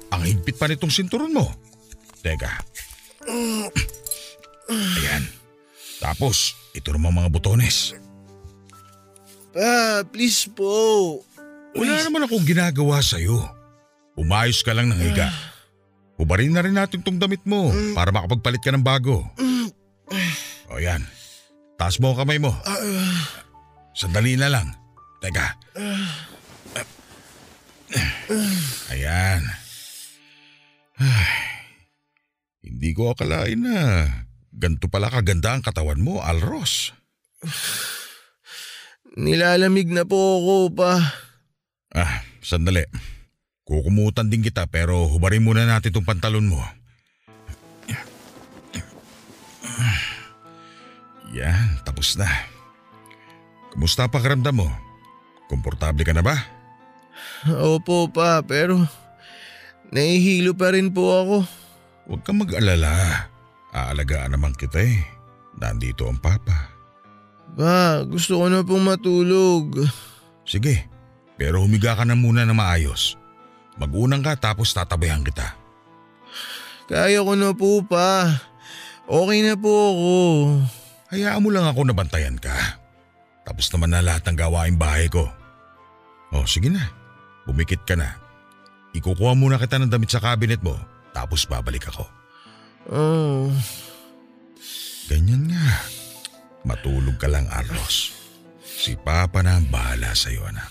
[0.08, 1.52] ang higpit pa nitong sinturon mo.
[2.24, 2.64] Teka.
[4.72, 5.22] Ayan.
[6.00, 7.92] Tapos, ito naman mga butones.
[9.50, 11.20] Pa, please po.
[11.74, 13.38] Wala naman akong ginagawa sa'yo.
[14.18, 15.30] Umayos ka lang ng higa.
[16.18, 19.24] Hubarin na rin natin tong damit mo para makapagpalit ka ng bago.
[20.68, 21.02] O yan.
[21.80, 22.52] Taas mo ang kamay mo.
[23.96, 24.68] Sandali na lang.
[25.24, 25.46] Teka.
[28.92, 29.42] Ayan.
[31.00, 31.32] Ay,
[32.60, 33.76] hindi ko akalain na
[34.50, 36.92] Ganto pala kaganda ang katawan mo, Alros.
[39.18, 40.92] Nilalamig na po ako pa.
[41.90, 42.86] Ah, sandali.
[43.66, 46.62] Kukumutan din kita pero hubarin muna natin tong pantalon mo.
[51.30, 52.26] Yan, tapos na.
[53.70, 54.68] Kumusta pakiramdam mo?
[55.46, 56.34] Komportable ka na ba?
[57.46, 58.82] Opo pa, pero
[59.94, 61.36] nahihilo pa rin po ako.
[62.10, 63.26] Huwag kang mag-alala.
[63.70, 64.98] Aalagaan naman kita eh.
[65.54, 66.69] Nandito ang papa.
[67.58, 69.74] Ba, gusto ko na pong matulog.
[70.46, 70.86] Sige,
[71.34, 73.16] pero humiga ka na muna na maayos.
[73.80, 75.56] Magunang ka tapos tatabayan kita.
[76.90, 78.28] Kaya ko na po pa.
[79.06, 80.14] Okay na po ako.
[81.10, 82.54] Hayaan mo lang ako na bantayan ka.
[83.42, 85.26] Tapos naman na lahat ng gawaing bahay ko.
[86.30, 86.86] Oh, sige na.
[87.46, 88.14] Bumikit ka na.
[88.94, 90.74] Ikukuha muna kita ng damit sa cabinet mo,
[91.14, 92.06] tapos babalik ako.
[92.90, 93.50] Oh,
[95.10, 95.66] Ganyan nga.
[96.64, 98.12] Matulog ka lang, Arlos.
[98.60, 100.70] Si Papa na ang bahala sa'yo, anak.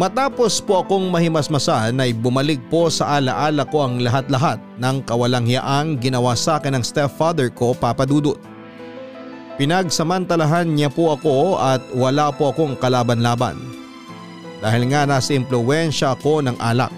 [0.00, 6.32] Matapos po akong mahimasmasan ay bumalik po sa alaala ko ang lahat-lahat ng kawalang-hiyaang ginawa
[6.32, 8.40] sa akin ng stepfather ko, Papa Dudut.
[9.60, 13.60] Pinagsamantalahan niya po ako at wala po akong kalaban-laban.
[14.64, 16.92] Dahil nga nasa impluensya ako ng alak.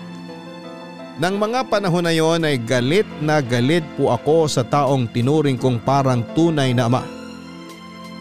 [1.22, 5.78] Nang mga panahon na yon ay galit na galit po ako sa taong tinuring kong
[5.87, 7.06] parang tunay na ama.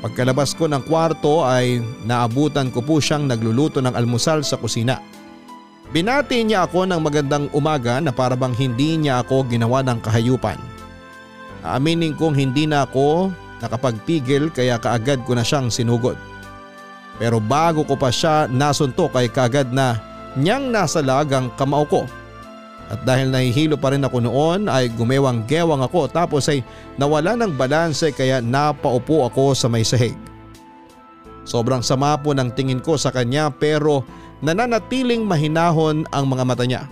[0.05, 5.01] Pagkalabas ko ng kwarto ay naabutan ko po siyang nagluluto ng almusal sa kusina.
[5.89, 10.61] Binati niya ako ng magandang umaga na parabang hindi niya ako ginawa ng kahayupan.
[11.65, 13.33] Aaminin kong hindi na ako
[13.65, 16.21] nakapagpigil kaya kaagad ko na siyang sinugod.
[17.17, 19.97] Pero bago ko pa siya nasuntok ay kaagad na
[20.37, 22.05] niyang nasalag ang kamao ko.
[22.91, 26.59] At dahil nahihilo pa rin ako noon ay gumewang-gewang ako tapos ay
[26.99, 30.11] nawala ng balanse kaya napaupo ako sa may sahig.
[31.47, 34.03] Sobrang sama po ng tingin ko sa kanya pero
[34.43, 36.83] nananatiling mahinahon ang mga mata niya.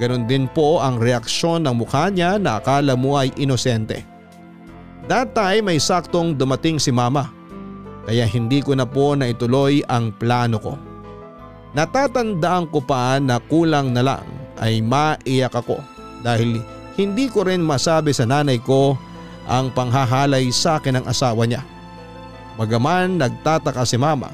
[0.00, 4.00] Ganon din po ang reaksyon ng mukha niya na akala mo ay inosente.
[5.04, 7.28] That time may saktong dumating si mama
[8.08, 10.74] kaya hindi ko na po naituloy ang plano ko.
[11.76, 15.82] Natatandaan ko pa na kulang na lang ay maiyak ako
[16.22, 16.62] dahil
[16.94, 18.94] hindi ko rin masabi sa nanay ko
[19.44, 21.62] ang panghahalay sa akin ng asawa niya.
[22.54, 24.30] Bagaman nagtataka si mama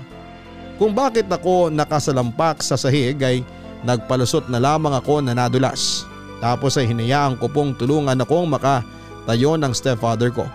[0.81, 3.45] kung bakit ako nakasalampak sa sahig ay
[3.85, 6.09] nagpalusot na lamang ako na nadulas.
[6.41, 10.49] Tapos ay hinayaan ko pong tulungan akong makatayo ng stepfather ko.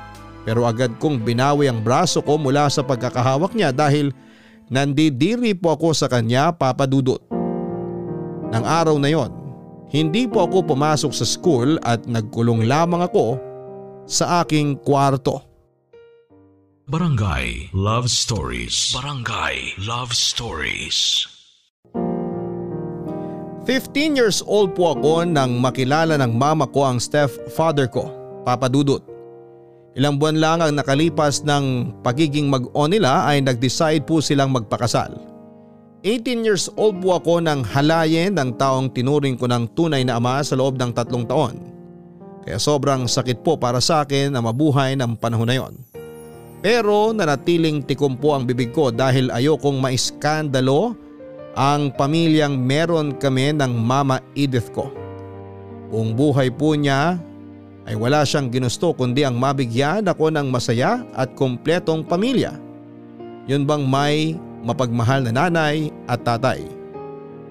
[0.46, 4.14] Pero agad kong binawi ang braso ko mula sa pagkakahawak niya dahil
[4.70, 7.22] nandidiri po ako sa kanya papadudot.
[8.50, 9.30] Nang araw na yon,
[9.96, 13.40] hindi po ako pumasok sa school at nagkulong lamang ako
[14.04, 15.40] sa aking kwarto.
[16.86, 18.92] Barangay Love Stories.
[18.94, 21.26] Barangay Love Stories.
[23.66, 28.14] 15 years old po ako nang makilala ng mama ko ang stepfather ko,
[28.46, 29.02] Papa Dudut.
[29.98, 35.35] Ilang buwan lang ang nakalipas ng pagiging mag-on nila ay nag-decide po silang magpakasal.
[36.06, 40.38] 18 years old po ako nang halayin ng taong tinuring ko ng tunay na ama
[40.46, 41.58] sa loob ng tatlong taon.
[42.46, 45.74] Kaya sobrang sakit po para sa akin na mabuhay ng panahon na yon.
[46.62, 50.94] Pero nanatiling tikom po ang bibig ko dahil ayokong maiskandalo
[51.58, 54.94] ang pamilyang meron kami ng Mama Edith ko.
[55.90, 57.18] Buong buhay po niya
[57.90, 62.54] ay wala siyang ginusto kundi ang mabigyan ako ng masaya at kompletong pamilya.
[63.50, 66.66] Yun bang may mapagmahal na nanay at tatay.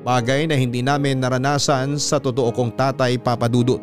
[0.05, 3.81] Bagay na hindi namin naranasan sa totoo kong tatay papadudot.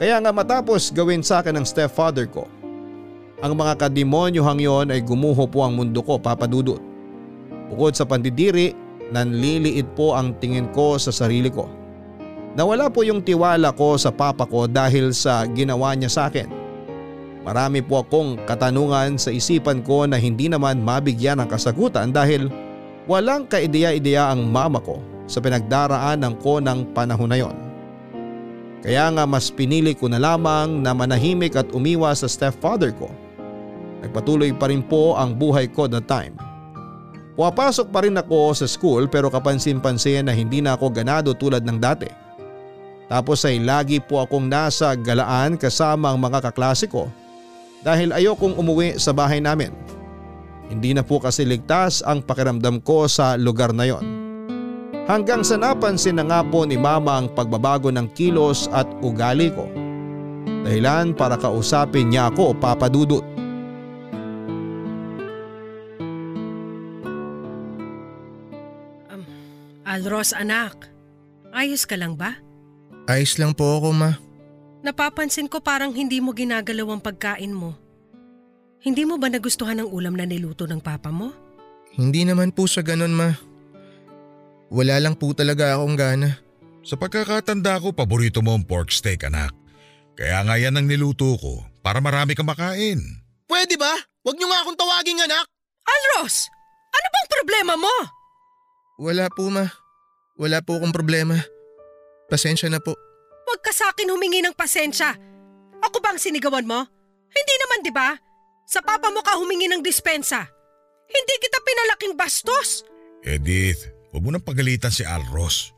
[0.00, 2.48] Kaya nga matapos gawin sa akin ng stepfather ko,
[3.38, 6.82] ang mga kademonyohang yon ay gumuho po ang mundo ko papadudot.
[7.70, 8.74] Bukod sa pandidiri,
[9.14, 11.70] nanliliit po ang tingin ko sa sarili ko.
[12.58, 16.57] Nawala po yung tiwala ko sa papa ko dahil sa ginawa niya sa akin.
[17.46, 22.50] Marami po akong katanungan sa isipan ko na hindi naman mabigyan ng kasagutan dahil
[23.06, 24.98] walang kaideya-ideya ang mama ko
[25.30, 27.56] sa pinagdaraanan ko ng panahon na yon.
[28.82, 33.10] Kaya nga mas pinili ko na lamang na manahimik at umiwas sa stepfather ko.
[34.02, 36.38] Nagpatuloy pa rin po ang buhay ko that time.
[37.34, 41.78] Pumapasok pa rin ako sa school pero kapansin-pansin na hindi na ako ganado tulad ng
[41.78, 42.10] dati.
[43.08, 47.08] Tapos ay lagi po akong nasa galaan kasama ang mga kaklase ko
[47.82, 49.70] dahil ayokong umuwi sa bahay namin.
[50.68, 54.04] Hindi na po kasi ligtas ang pakiramdam ko sa lugar na yon.
[55.08, 59.64] Hanggang sa napansin na nga po ni mama ang pagbabago ng kilos at ugali ko.
[60.68, 63.24] Dahilan para kausapin niya ako o papadudot.
[69.88, 70.92] Alros anak,
[71.56, 72.36] ayos ka lang ba?
[73.08, 74.27] Ayos lang po ako ma.
[74.88, 77.76] Napapansin ko parang hindi mo ginagalaw ang pagkain mo.
[78.80, 81.28] Hindi mo ba nagustuhan ang ulam na niluto ng papa mo?
[81.92, 83.36] Hindi naman po sa ganun ma.
[84.72, 86.40] Wala lang po talaga akong gana.
[86.80, 89.52] Sa pagkakatanda ko, paborito mo ang pork steak anak.
[90.16, 92.96] Kaya nga yan ang niluto ko para marami kang makain.
[93.44, 93.92] Pwede ba?
[94.24, 95.44] Huwag niyo nga akong tawaging anak.
[95.84, 96.48] Alros!
[96.96, 97.94] Ano bang problema mo?
[99.04, 99.68] Wala po ma.
[100.40, 101.36] Wala po akong problema.
[102.32, 102.96] Pasensya na po.
[103.48, 105.16] Huwag ka sa akin humingi ng pasensya.
[105.80, 106.84] Ako bang sinigawan mo?
[107.32, 108.12] Hindi naman, di ba?
[108.68, 110.44] Sa papa mo ka humingi ng dispensa.
[111.08, 112.84] Hindi kita pinalaking bastos.
[113.24, 115.72] Edith, huwag mo nang pagalitan si Alros.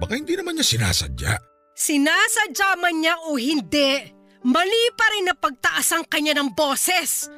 [0.00, 1.36] Baka hindi naman niya sinasadya.
[1.76, 4.00] Sinasadya man niya o hindi,
[4.40, 7.28] mali pa rin na pagtaas ang kanya ng boses.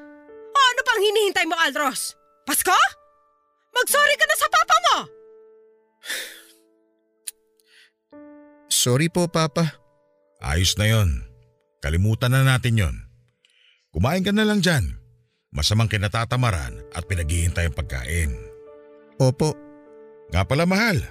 [0.55, 2.15] O ano pang hinihintay mo, Alros?
[2.47, 2.79] Pasko?
[3.75, 4.97] Magsorry ka na sa papa mo!
[8.73, 9.77] Sorry po papa.
[10.41, 11.29] Ayos na yon.
[11.85, 12.97] Kalimutan na natin yon.
[13.93, 14.97] Kumain ka na lang dyan.
[15.53, 18.33] Masamang kinatatamaran at pinaghihintay ang pagkain.
[19.21, 19.53] Opo.
[20.33, 21.05] Nga pala mahal,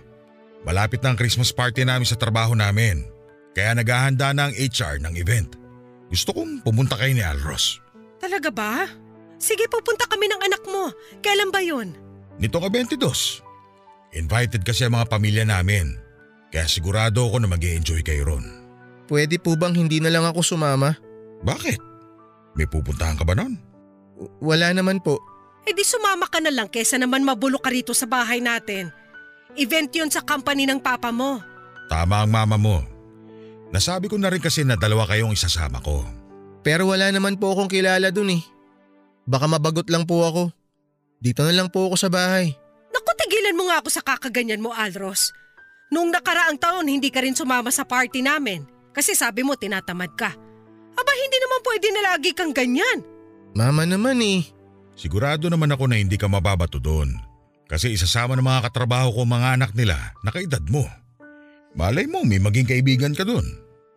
[0.65, 3.05] malapit na ang Christmas party namin sa trabaho namin.
[3.53, 5.53] Kaya naghahanda na ang HR ng event.
[6.09, 7.77] Gusto kong pumunta kayo ni Alros.
[8.17, 8.89] Talaga ba?
[9.37, 10.89] Sige, pupunta kami ng anak mo.
[11.21, 11.93] Kailan ba yun?
[12.41, 14.17] Nito ka 22.
[14.17, 16.09] Invited kasi ang mga pamilya namin.
[16.51, 18.43] Kaya sigurado ako na mag enjoy kayo ron.
[19.07, 20.95] Pwede po bang hindi na lang ako sumama?
[21.43, 21.79] Bakit?
[22.59, 23.55] May pupuntahan ka ba nun?
[24.19, 25.19] W- wala naman po.
[25.63, 28.91] Eh di sumama ka na lang kesa naman mabulok ka rito sa bahay natin.
[29.55, 31.39] Event yun sa company ng papa mo.
[31.87, 32.83] Tama ang mama mo.
[33.71, 36.03] Nasabi ko na rin kasi na dalawa kayong isasama ko.
[36.63, 38.43] Pero wala naman po akong kilala dun eh.
[39.23, 40.43] Baka mabagot lang po ako.
[41.19, 42.51] Dito na lang po ako sa bahay.
[42.91, 45.31] Naku, tigilan mo nga ako sa kakaganyan mo, Alros.
[45.91, 48.63] Noong nakaraang taon, hindi ka rin sumama sa party namin.
[48.95, 50.31] Kasi sabi mo, tinatamad ka.
[50.95, 53.03] Aba, hindi naman pwede na lagi kang ganyan.
[53.51, 54.47] Mama naman eh.
[54.95, 57.11] Sigurado naman ako na hindi ka mababato doon.
[57.67, 60.83] Kasi isasama ng mga katrabaho ko mga anak nila na kaedad mo.
[61.71, 63.47] Malay mo may maging kaibigan ka doon.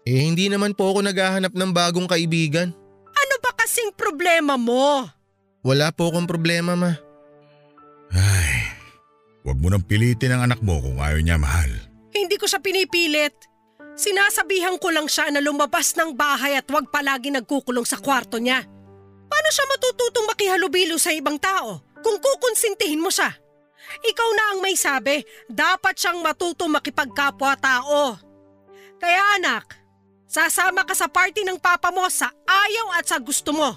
[0.06, 2.70] Eh hindi naman po ako naghahanap ng bagong kaibigan.
[3.10, 5.10] Ano ba kasing problema mo?
[5.66, 6.94] Wala po akong problema ma.
[8.14, 8.78] Ay,
[9.42, 11.72] wag mo nang pilitin ang anak mo kung ayaw niya mahal.
[12.14, 13.34] Hindi ko siya pinipilit.
[13.98, 18.62] Sinasabihan ko lang siya na lumabas ng bahay at wag palagi nagkukulong sa kwarto niya.
[19.26, 23.34] Paano siya matututong makihalubilo sa ibang tao kung kukonsintihin mo siya?
[24.02, 28.18] Ikaw na ang may sabi, dapat siyang matutong makipagkapwa-tao.
[28.98, 29.76] Kaya anak,
[30.24, 33.76] sasama ka sa party ng papa mo sa ayaw at sa gusto mo.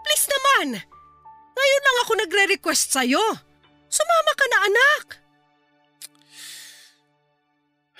[0.00, 0.80] Please naman,
[1.54, 3.20] ngayon lang ako nagre-request sa'yo.
[3.90, 5.19] Sumama ka na anak.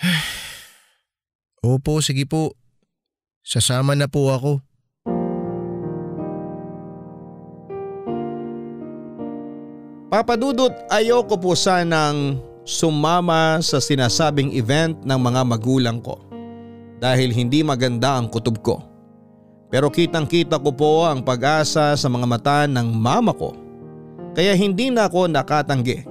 [1.65, 2.57] Opo, sige po.
[3.45, 4.61] Sasama na po ako.
[10.11, 16.19] Papadudot ayoko po sanang sumama sa sinasabing event ng mga magulang ko
[16.99, 18.83] dahil hindi maganda ang kutob ko.
[19.71, 23.55] Pero kitang kita ko po ang pag-asa sa mga mata ng mama ko
[24.35, 26.03] kaya hindi na ako nakatanggi.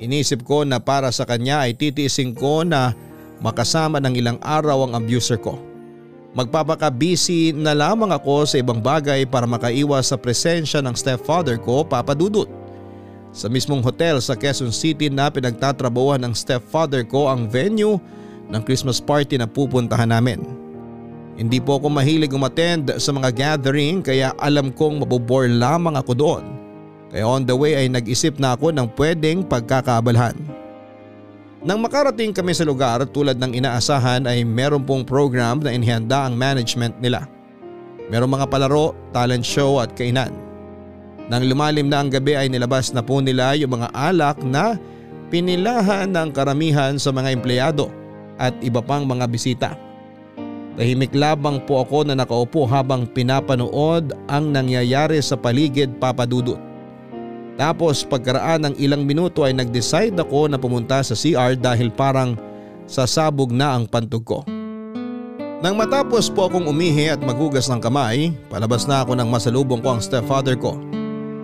[0.00, 2.92] Inisip ko na para sa kanya ay titiisin ko na
[3.40, 5.56] makasama ng ilang araw ang abuser ko.
[6.30, 12.14] Magpapaka-busy na lamang ako sa ibang bagay para makaiwas sa presensya ng stepfather ko, Papa
[12.14, 12.46] Dudut.
[13.34, 17.98] Sa mismong hotel sa Quezon City na pinagtatrabawan ng stepfather ko ang venue
[18.46, 20.42] ng Christmas party na pupuntahan namin.
[21.34, 26.44] Hindi po ako mahilig umattend sa mga gathering kaya alam kong mabobore lamang ako doon.
[27.10, 30.38] Kaya on the way ay nag-isip na ako ng pwedeng pagkakaabalahan.
[31.60, 36.32] Nang makarating kami sa lugar tulad ng inaasahan ay meron pong program na inihanda ang
[36.32, 37.28] management nila.
[38.08, 40.32] Merong mga palaro, talent show at kainan.
[41.28, 44.80] Nang lumalim na ang gabi ay nilabas na po nila yung mga alak na
[45.28, 47.92] pinilahan ng karamihan sa mga empleyado
[48.40, 49.76] at iba pang mga bisita.
[50.80, 56.69] Tahimik labang po ako na nakaupo habang pinapanood ang nangyayari sa paligid papadudot.
[57.60, 62.32] Tapos pagkaraan ng ilang minuto ay nag-decide ako na pumunta sa CR dahil parang
[62.88, 64.40] sasabog na ang pantog ko.
[65.60, 69.92] Nang matapos po akong umihi at maghugas ng kamay, palabas na ako ng masalubong ko
[69.92, 70.80] ang stepfather ko.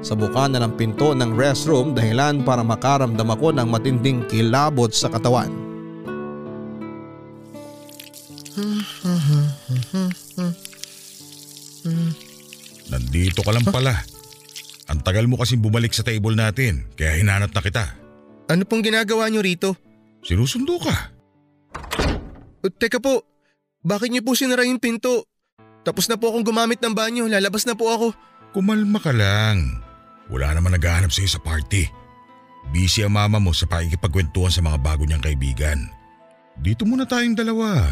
[0.05, 5.11] sa buka na ng pinto ng restroom dahilan para makaramdam ako ng matinding kilabot sa
[5.11, 5.51] katawan.
[12.87, 14.16] Nandito ka lang pala.
[14.97, 17.85] Ang tagal mo kasi bumalik sa table natin, kaya hinanap na kita.
[18.49, 19.77] Ano pong ginagawa niyo rito?
[20.25, 21.13] Sinusundo ka.
[22.65, 23.29] Uh, teka po,
[23.85, 25.29] bakit niyo po sinara yung pinto?
[25.85, 28.17] Tapos na po akong gumamit ng banyo, lalabas na po ako.
[28.57, 29.85] Kumalma ka lang.
[30.33, 31.93] Wala naman naghahanap sa'yo sa party.
[32.73, 35.93] Busy ang mama mo sa pakikipagkwentuhan sa mga bago niyang kaibigan.
[36.57, 37.85] Dito muna tayong dalawa.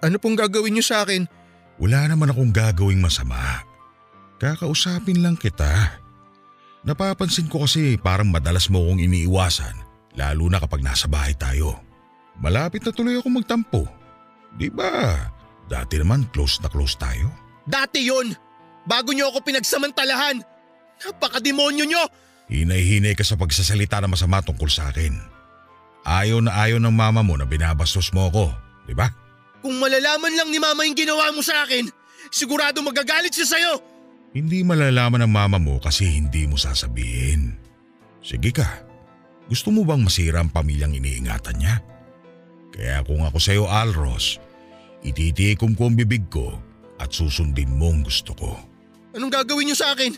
[0.00, 1.28] Ano pong gagawin niyo sa akin?
[1.76, 3.60] Wala naman akong gagawing masama.
[4.40, 6.00] Kakausapin lang kita.
[6.86, 9.74] Napapansin ko kasi parang madalas mo akong iniiwasan,
[10.14, 11.82] lalo na kapag nasa bahay tayo.
[12.38, 13.82] Malapit na tuloy ako magtampo.
[14.54, 15.18] Di ba?
[15.66, 17.26] Dati naman close na close tayo.
[17.66, 18.30] Dati yon,
[18.86, 20.38] Bago niyo ako pinagsamantalahan!
[21.02, 22.06] Napakademonyo niyo!
[22.46, 25.18] Hinay-hinay ka sa pagsasalita na masama tungkol sa akin.
[26.06, 28.54] Ayaw na ayaw ng mama mo na binabastos mo ako,
[28.86, 29.10] di ba?
[29.58, 31.90] Kung malalaman lang ni mama yung ginawa mo sa akin,
[32.30, 33.74] sigurado magagalit siya sa'yo!
[34.36, 37.56] Hindi malalaman ng mama mo kasi hindi mo sasabihin.
[38.20, 38.68] Sige ka,
[39.48, 41.80] gusto mo bang masira ang pamilyang iniingatan niya?
[42.68, 44.36] Kaya kung ako sa'yo Alros,
[45.00, 46.52] ititikom ko ang bibig ko
[47.00, 48.60] at susundin mo ang gusto ko.
[49.16, 50.12] Anong gagawin niyo sa akin?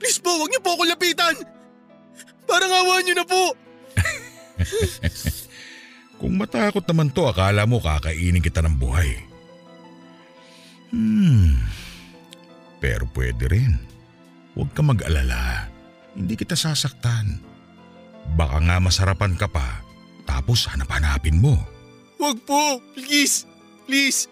[0.00, 1.36] Please po, huwag niyo po ako lapitan!
[2.48, 3.52] Parang awa niyo na po!
[6.24, 9.12] Kung matakot naman to, akala mo kakainin kita ng buhay.
[10.88, 11.60] Hmm,
[12.82, 13.78] pero pwede rin.
[14.58, 15.70] Huwag ka mag-alala.
[16.18, 17.38] Hindi kita sasaktan.
[18.34, 19.80] Baka nga masarapan ka pa,
[20.26, 21.54] tapos hanap-hanapin mo.
[22.18, 23.46] Huwag po, please,
[23.86, 24.26] please.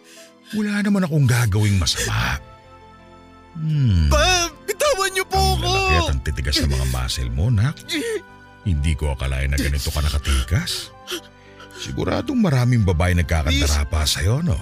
[0.50, 2.42] Wala naman akong gagawing masama.
[3.54, 4.10] Hmm.
[4.10, 5.66] Pa, bitawan niyo po Ang ako!
[5.66, 7.76] lalaki at ang titigas ng mga muscle mo, nak.
[8.66, 10.92] Hindi ko akalain na ganito ka nakatikas.
[11.80, 14.58] Siguradong maraming babae nagkakandara pa sa'yo, no?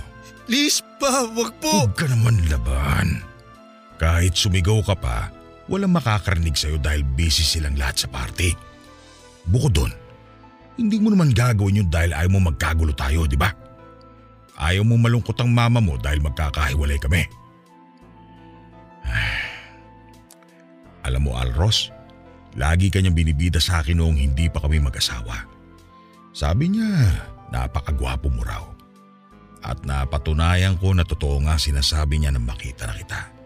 [0.47, 1.85] Please pa, wag po!
[1.85, 3.21] Huwag ka naman laban.
[3.99, 5.29] Kahit sumigaw ka pa,
[5.67, 8.55] walang makakarinig sa'yo dahil busy silang lahat sa party.
[9.51, 9.93] Bukod doon,
[10.79, 13.51] hindi mo naman gagawin yun dahil ayaw mo magkagulo tayo, di ba?
[14.59, 17.27] Ayaw mo malungkot ang mama mo dahil magkakahiwalay kami.
[21.07, 21.91] Alam mo Alros,
[22.55, 25.43] lagi kanyang binibida sa akin noong hindi pa kami mag-asawa.
[26.31, 26.87] Sabi niya,
[27.51, 28.63] napakagwapo mo raw.
[29.63, 33.38] At napatunayan ko na totoo nga sinasabi niya nang makita na kita.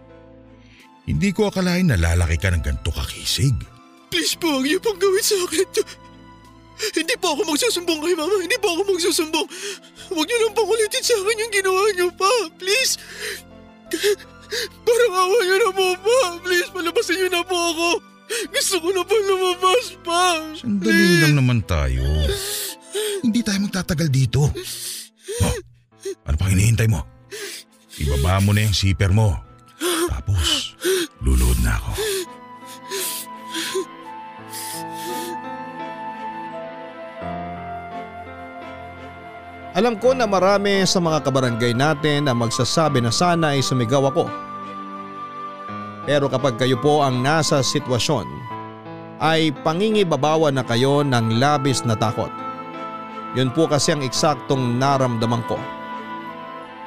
[1.02, 3.54] Hindi ko akalain na lalaki ka ng ganito kakisig.
[4.12, 5.66] Please po, huwag niyo pong gawin sa akin.
[6.82, 8.34] Hindi po ako magsusumbong kay mama.
[8.42, 9.46] Hindi po ako magsusumbong.
[10.12, 12.32] Huwag niyo lang pong ulitin sa akin yung ginawa niyo pa.
[12.58, 12.98] Please.
[14.82, 16.18] Parang awa niyo na po pa.
[16.42, 17.88] Please, palabasin niyo na po ako.
[18.50, 20.22] Gusto ko na po lumabas pa.
[20.56, 22.02] Sandali lang naman tayo.
[23.22, 24.50] Hindi tayo magtatagal dito.
[25.42, 25.56] Oh,
[26.26, 27.04] ano pang hinihintay mo?
[28.00, 29.51] Ibaba mo na yung zipper mo.
[29.82, 30.78] Tapos,
[31.18, 31.92] luluhod na ako.
[39.72, 44.28] Alam ko na marami sa mga kabarangay natin ang magsasabi na sana ay sumigaw ako.
[46.04, 48.28] Pero kapag kayo po ang nasa sitwasyon,
[49.22, 52.30] ay pangingibabawan na kayo ng labis na takot.
[53.32, 55.56] Yun po kasi ang eksaktong naramdaman ko.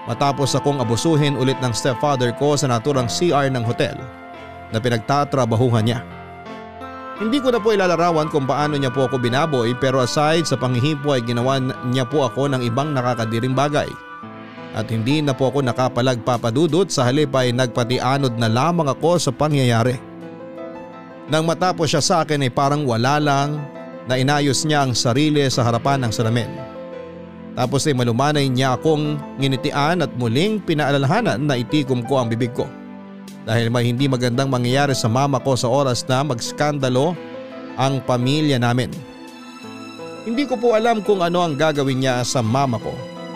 [0.06, 3.98] Matapos akong abusuhin ulit ng stepfather ko sa naturang CR ng hotel
[4.70, 6.00] na pinagtatrabahuhan niya.
[7.16, 11.16] Hindi ko na po ilalarawan kung paano niya po ako binaboy pero aside sa panghihipo
[11.16, 13.88] ay ginawa niya po ako ng ibang nakakadiring bagay.
[14.76, 19.96] At hindi na po ako nakapalagpapadudot sa halip ay nagpatianod na lamang ako sa pangyayari.
[21.32, 23.64] Nang matapos siya sa akin ay parang wala lang
[24.06, 26.65] na inayos niya ang sarili sa harapan ng salamin.
[27.56, 32.68] Tapos ay malumanay niya akong nginitian at muling pinaalalahanan na itikom ko ang bibig ko
[33.46, 37.14] dahil may hindi magandang mangyayari sa mama ko sa oras na magskandalo
[37.78, 38.90] ang pamilya namin.
[40.26, 42.92] Hindi ko po alam kung ano ang gagawin niya sa mama ko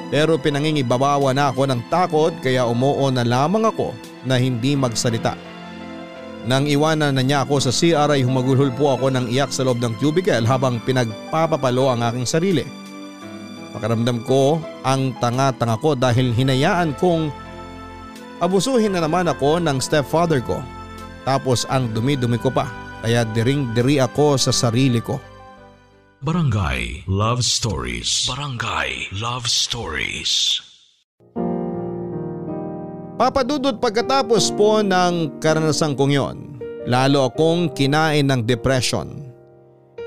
[0.10, 3.94] pero pinangingibabawa na ako ng takot kaya umuo na lamang ako
[4.26, 5.38] na hindi magsalita.
[6.50, 9.78] Nang iwanan na niya ako sa CR ay humagulhol po ako ng iyak sa loob
[9.78, 12.66] ng cubicle habang pinagpapapalo ang aking sarili.
[13.76, 17.30] Pakaramdam ko ang tanga-tanga ko dahil hinayaan kong
[18.40, 20.64] Abusuhin na naman ako ng stepfather ko.
[21.28, 22.72] Tapos ang dumi-dumi ko pa
[23.04, 25.20] kaya diring-diri ako sa sarili ko.
[26.24, 28.28] Barangay Love Stories.
[28.32, 30.64] Barangay Love Stories.
[33.20, 36.38] Papadudot pagkatapos po ng karanasang kong yon,
[36.88, 39.29] Lalo akong kinain ng depression.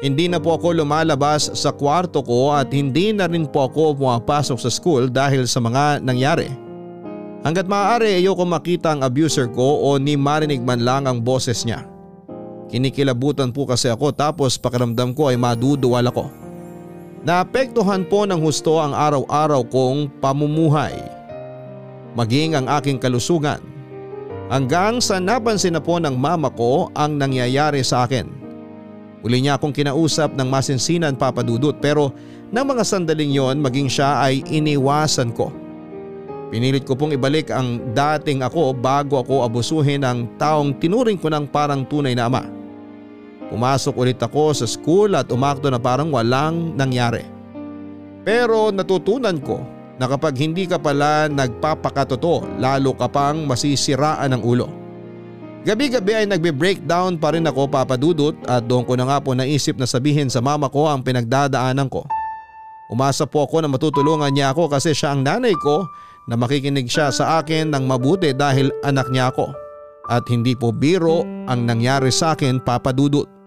[0.03, 4.59] Hindi na po ako lumalabas sa kwarto ko at hindi na rin po ako pumapasok
[4.59, 6.51] sa school dahil sa mga nangyari.
[7.47, 11.87] Hanggat maaari ayoko makita ang abuser ko o ni marinig man lang ang boses niya.
[12.67, 16.27] Kinikilabutan po kasi ako tapos pakiramdam ko ay maduduwal ako.
[17.23, 20.99] Naapektuhan po ng husto ang araw-araw kong pamumuhay.
[22.19, 23.63] Maging ang aking kalusugan.
[24.51, 28.42] Hanggang sa napansin na po ng mama ko ang nangyayari sa akin.
[29.23, 32.11] Uli niya akong kinausap ng masinsinan papadudot pero
[32.51, 35.55] nang mga sandaling yon maging siya ay iniwasan ko.
[36.53, 41.49] Pinilit ko pong ibalik ang dating ako bago ako abusuhin ng taong tinuring ko ng
[41.49, 42.45] parang tunay na ama.
[43.49, 47.25] Pumasok ulit ako sa school at umakto na parang walang nangyari.
[48.27, 49.65] Pero natutunan ko
[49.97, 54.82] na kapag hindi ka pala nagpapakatoto lalo ka pang masisiraan ng ulo.
[55.63, 59.87] Gabi-gabi ay nagbe-breakdown pa rin ako papadudot at doon ko na nga po naisip na
[59.87, 62.03] sabihin sa mama ko ang pinagdadaanan ko.
[62.91, 65.87] Umasa po ako na matutulungan niya ako kasi siya ang nanay ko
[66.27, 69.55] na makikinig siya sa akin ng mabuti dahil anak niya ako.
[70.11, 73.42] At hindi po biro ang nangyari sa akin papadudot.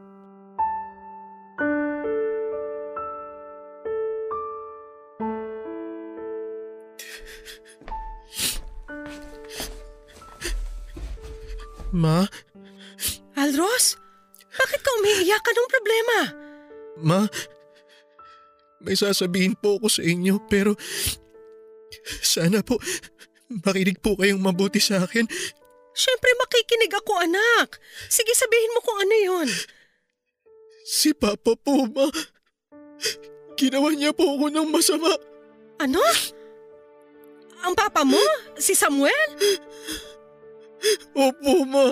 [11.96, 12.28] Ma?
[13.40, 13.96] Alros,
[14.52, 15.44] bakit ka umiiyak?
[15.48, 16.18] Anong problema?
[17.00, 17.22] Ma?
[18.84, 20.76] May sasabihin po ako sa inyo pero
[22.20, 22.76] sana po
[23.64, 25.24] makinig po kayong mabuti sa akin.
[25.96, 27.80] Siyempre makikinig ako anak.
[28.12, 29.48] Sige sabihin mo kung ano yun.
[30.86, 32.12] Si Papa po, ma.
[33.56, 35.16] Ginawa niya po ako ng masama.
[35.80, 36.04] Ano?
[37.66, 38.22] Ang papa mo?
[38.60, 39.30] Si Samuel?
[41.16, 41.92] Opo, ma.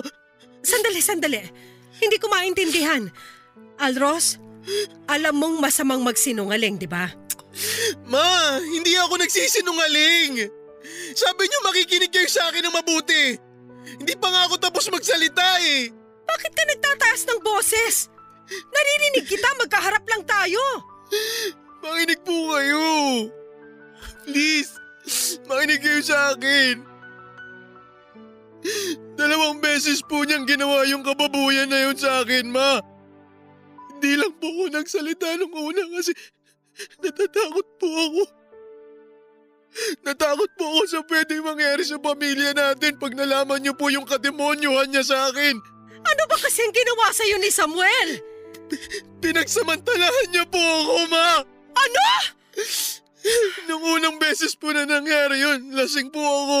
[0.64, 1.40] Sandali, sandali.
[2.00, 3.08] Hindi ko maintindihan.
[3.78, 4.38] Alros,
[5.10, 7.10] alam mong masamang magsinungaling, di ba?
[8.08, 10.50] Ma, hindi ako nagsisinungaling.
[11.14, 13.38] Sabi niyo makikinig kayo sa akin ng mabuti.
[14.00, 15.92] Hindi pa nga ako tapos magsalita eh.
[16.24, 18.08] Bakit ka nagtataas ng boses?
[18.48, 20.60] Naririnig kita, magkaharap lang tayo.
[21.84, 22.84] Makinig po kayo.
[24.24, 24.72] Please,
[25.44, 26.93] makinig kayo sa akin.
[29.14, 32.80] Dalawang beses po niyang ginawa yung kababuyan na yun sa akin, ma.
[33.94, 36.12] Hindi lang po ako nagsalita nung una kasi
[37.04, 38.22] natatakot po ako.
[40.06, 44.88] Natakot po ako sa pwedeng mangyari sa pamilya natin pag nalaman niyo po yung kademonyohan
[44.90, 45.56] niya sa akin.
[46.04, 48.10] Ano ba kasi ang ginawa sa'yo ni Samuel?
[49.24, 51.42] Pinagsamantalahan niya po ako, ma!
[51.74, 52.04] Ano?
[53.68, 56.58] Nung unang beses po na nangyari yun, lasing po ako.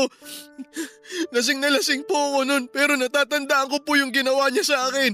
[1.36, 5.12] Lasing na lasing po ako nun pero natatandaan ko po yung ginawa niya sa akin.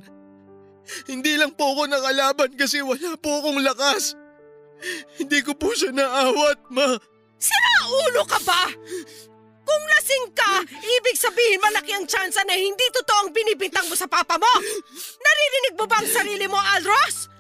[1.07, 4.15] Hindi lang po ako nakalaban kasi wala po akong lakas.
[5.21, 6.97] Hindi ko po siya naawat, ma.
[7.37, 7.75] Sira
[8.09, 8.65] ulo ka ba?
[9.61, 14.11] Kung lasing ka, ibig sabihin malaki ang tsansa na hindi totoo ang binibintang mo sa
[14.11, 14.53] papa mo.
[15.21, 17.31] Naririnig mo ba ang sarili mo, Alros?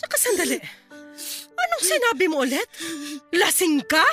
[0.00, 0.56] Saka sandali.
[1.60, 2.68] Anong sinabi mo ulit?
[3.34, 4.04] Lasing ka?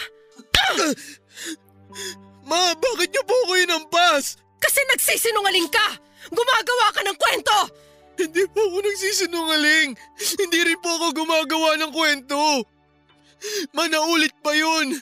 [2.47, 4.39] Ma, bakit niyo po ako inampas?
[4.59, 5.87] Kasi nagsisinungaling ka!
[6.31, 7.57] Gumagawa ka ng kwento!
[8.17, 9.89] Hindi po ako nagsisinungaling.
[10.17, 12.65] Hindi rin po ako gumagawa ng kwento.
[13.77, 14.97] Manaulit pa yun.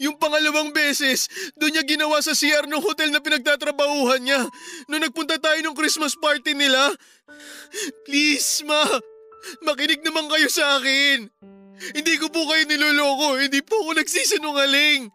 [0.00, 4.40] Yung pangalawang beses, doon niya ginawa sa CR ng hotel na pinagtatrabahuhan niya.
[4.88, 6.94] Noong nagpunta tayo ng Christmas party nila.
[8.08, 8.80] Please, ma.
[9.66, 11.28] Makinig naman kayo sa akin.
[11.76, 13.36] Hindi ko po kayo niloloko.
[13.36, 15.12] Hindi po ako nagsisinungaling.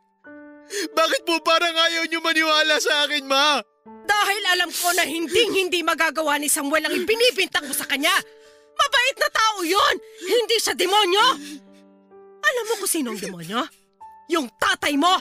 [0.71, 3.59] Bakit po parang ayaw niyo maniwala sa akin, ma?
[4.07, 8.13] Dahil alam ko na hinding-hindi magagawa ni Samuel ang ibinibintang mo sa kanya.
[8.71, 9.95] Mabait na tao yon,
[10.25, 11.25] hindi siya demonyo.
[12.41, 13.61] Alam mo kung sino ang demonyo?
[14.31, 15.11] Yung tatay mo.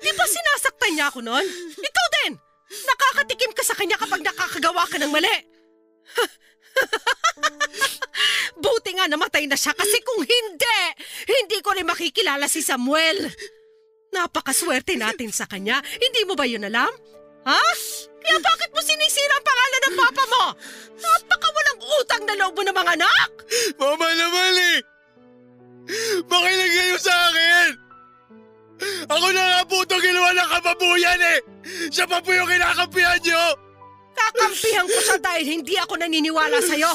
[0.00, 1.46] Di ba sinasaktan niya ako noon?
[1.76, 2.32] Ikaw din!
[2.68, 5.36] Nakakatikim ka sa kanya kapag nakakagawa ka ng mali.
[8.62, 10.80] Buti nga namatay na siya kasi kung hindi,
[11.26, 13.30] hindi ko rin makikilala si Samuel.
[14.10, 15.78] Napakaswerte natin sa kanya.
[16.00, 16.90] Hindi mo ba yun alam?
[17.46, 17.62] Ha?
[18.18, 20.44] Kaya bakit mo sinisira ang pangalan ng papa mo?
[20.98, 23.30] Napaka walang utang na loob mo ng mga anak!
[23.78, 24.78] Mama naman eh!
[26.28, 27.68] Makinig kayo sa akin!
[29.08, 31.38] Ako na nga po itong ginawa ng kababuyan eh!
[31.88, 33.67] Siya pa po yung kinakampihan niyo!
[34.18, 36.90] Kakampihan ko siya dahil hindi ako naniniwala sa'yo.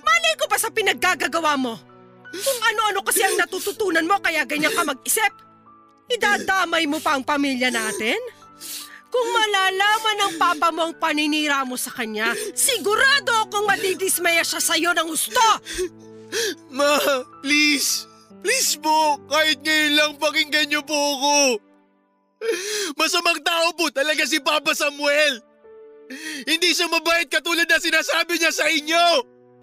[0.00, 1.76] Malay ko ba sa pinaggagagawa mo?
[2.32, 5.32] Kung ano-ano kasi ang natututunan mo kaya ganyan ka mag-isip.
[6.08, 8.18] Idadamay mo pa ang pamilya natin?
[9.06, 14.90] Kung malalaman ng papa mo ang paninira mo sa kanya, sigurado akong madidismaya siya sa'yo
[14.92, 15.46] ng gusto.
[16.74, 16.98] Ma,
[17.40, 18.04] please.
[18.42, 21.36] Please po, kahit ngayon lang pakinggan niyo po ako.
[23.00, 25.40] Masamang tao po talaga si Papa Samuel.
[26.46, 29.04] Hindi siya mabait katulad na sinasabi niya sa inyo.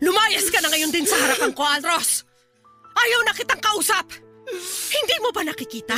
[0.03, 2.27] Lumayas ka na ngayon din sa harapan ko, Alros.
[2.93, 4.05] Ayaw na kitang kausap.
[4.91, 5.95] Hindi mo ba nakikita?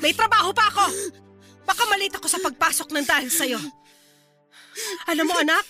[0.00, 0.86] May trabaho pa ako.
[1.64, 3.60] Baka malita ako sa pagpasok ng dahil sa'yo.
[5.08, 5.66] Alam mo anak,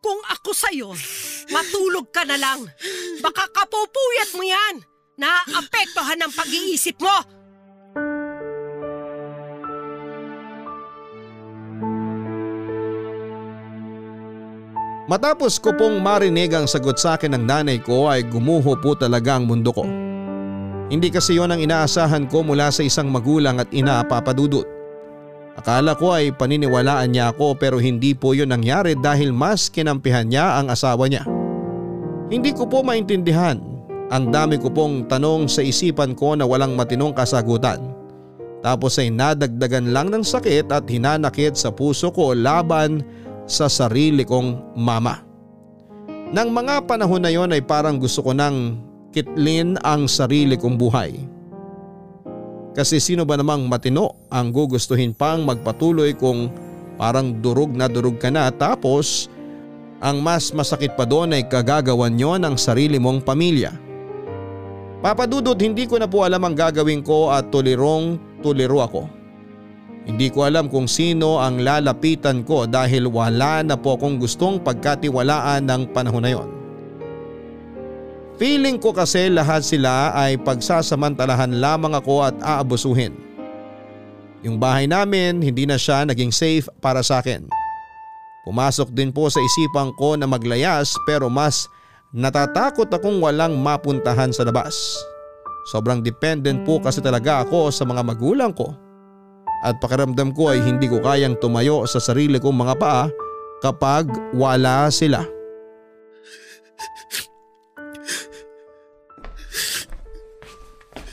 [0.00, 0.90] kung ako sa'yo,
[1.52, 2.64] matulog ka na lang.
[3.20, 4.74] Baka kapupuyat mo yan.
[5.16, 7.16] Naapektuhan ang pag-iisip mo.
[15.06, 19.38] Matapos ko pong marinig ang sagot sa akin ng nanay ko ay gumuho po talaga
[19.38, 19.86] ang mundo ko.
[20.90, 24.66] Hindi kasi yon ang inaasahan ko mula sa isang magulang at ina papadudot.
[25.54, 30.58] Akala ko ay paniniwalaan niya ako pero hindi po yon nangyari dahil mas kinampihan niya
[30.58, 31.22] ang asawa niya.
[32.26, 33.62] Hindi ko po maintindihan.
[34.10, 37.94] Ang dami ko pong tanong sa isipan ko na walang matinong kasagutan.
[38.58, 43.06] Tapos ay nadagdagan lang ng sakit at hinanakit sa puso ko laban
[43.46, 45.22] sa sarili kong mama.
[46.34, 48.82] Nang mga panahon na yon ay parang gusto ko nang
[49.14, 51.14] kitlin ang sarili kong buhay.
[52.76, 56.52] Kasi sino ba namang matino ang gugustuhin pang magpatuloy kung
[57.00, 59.32] parang durog na durog ka na tapos
[60.04, 63.72] ang mas masakit pa doon ay kagagawan nyo ng sarili mong pamilya.
[65.00, 69.15] Papadudod hindi ko na po alam ang gagawin ko at tulirong tuliro ako.
[70.06, 75.66] Hindi ko alam kung sino ang lalapitan ko dahil wala na po akong gustong pagkatiwalaan
[75.66, 76.48] ng panahon na yon.
[78.38, 83.18] Feeling ko kasi lahat sila ay pagsasamantalahan lamang ako at aabusuhin.
[84.46, 87.42] Yung bahay namin hindi na siya naging safe para sa akin.
[88.46, 91.66] Pumasok din po sa isipan ko na maglayas pero mas
[92.14, 94.78] natatakot akong walang mapuntahan sa labas.
[95.74, 98.85] Sobrang dependent po kasi talaga ako sa mga magulang ko.
[99.64, 103.04] At pakiramdam ko ay hindi ko kayang tumayo sa sarili kong mga paa
[103.64, 105.24] kapag wala sila.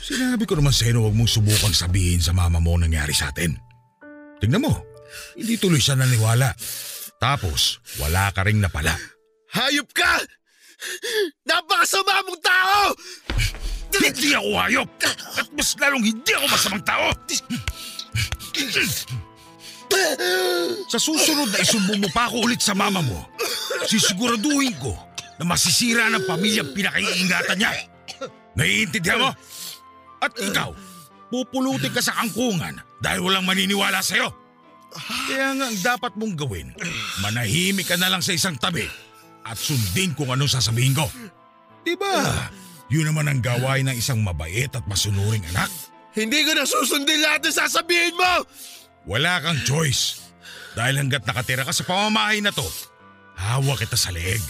[0.04, 3.32] Sinabi ko naman sa'yo na huwag mong subukang sabihin sa mama mo ang nangyari sa
[3.32, 3.56] atin.
[4.36, 4.84] Tingnan mo,
[5.32, 6.52] hindi tuloy siya naniwala.
[7.16, 8.92] Tapos, wala ka ring napala.
[9.56, 10.20] Hayop ka!
[11.48, 12.92] Napakasama mong tao!
[13.96, 14.88] Hindi ako hayop!
[15.40, 17.08] At mas lalong hindi ako masamang tao!
[20.90, 23.26] Sa susunod na isumbong mo pa ako ulit sa mama mo,
[23.86, 24.94] sisiguraduhin ko
[25.38, 27.72] na masisira ng pamilyang pinakaiingatan niya.
[28.54, 29.30] Naiintindihan mo?
[30.22, 30.70] At ikaw,
[31.28, 34.30] pupulutin ka sa angkungan dahil walang maniniwala sa'yo.
[34.94, 36.70] Kaya nga ang dapat mong gawin,
[37.18, 38.86] manahimik ka na lang sa isang tabi
[39.42, 41.10] at sundin kung anong sasabihin ko.
[41.82, 42.22] Diba?
[42.88, 45.68] Yun naman ang gawain ng isang mabait at masunuring anak.
[46.14, 48.46] Hindi ko na susundin lahat ng sasabihin mo!
[49.04, 50.22] Wala kang choice.
[50.78, 52.64] Dahil hanggat nakatira ka sa pamamahay na to,
[53.38, 54.42] hawa kita sa leeg.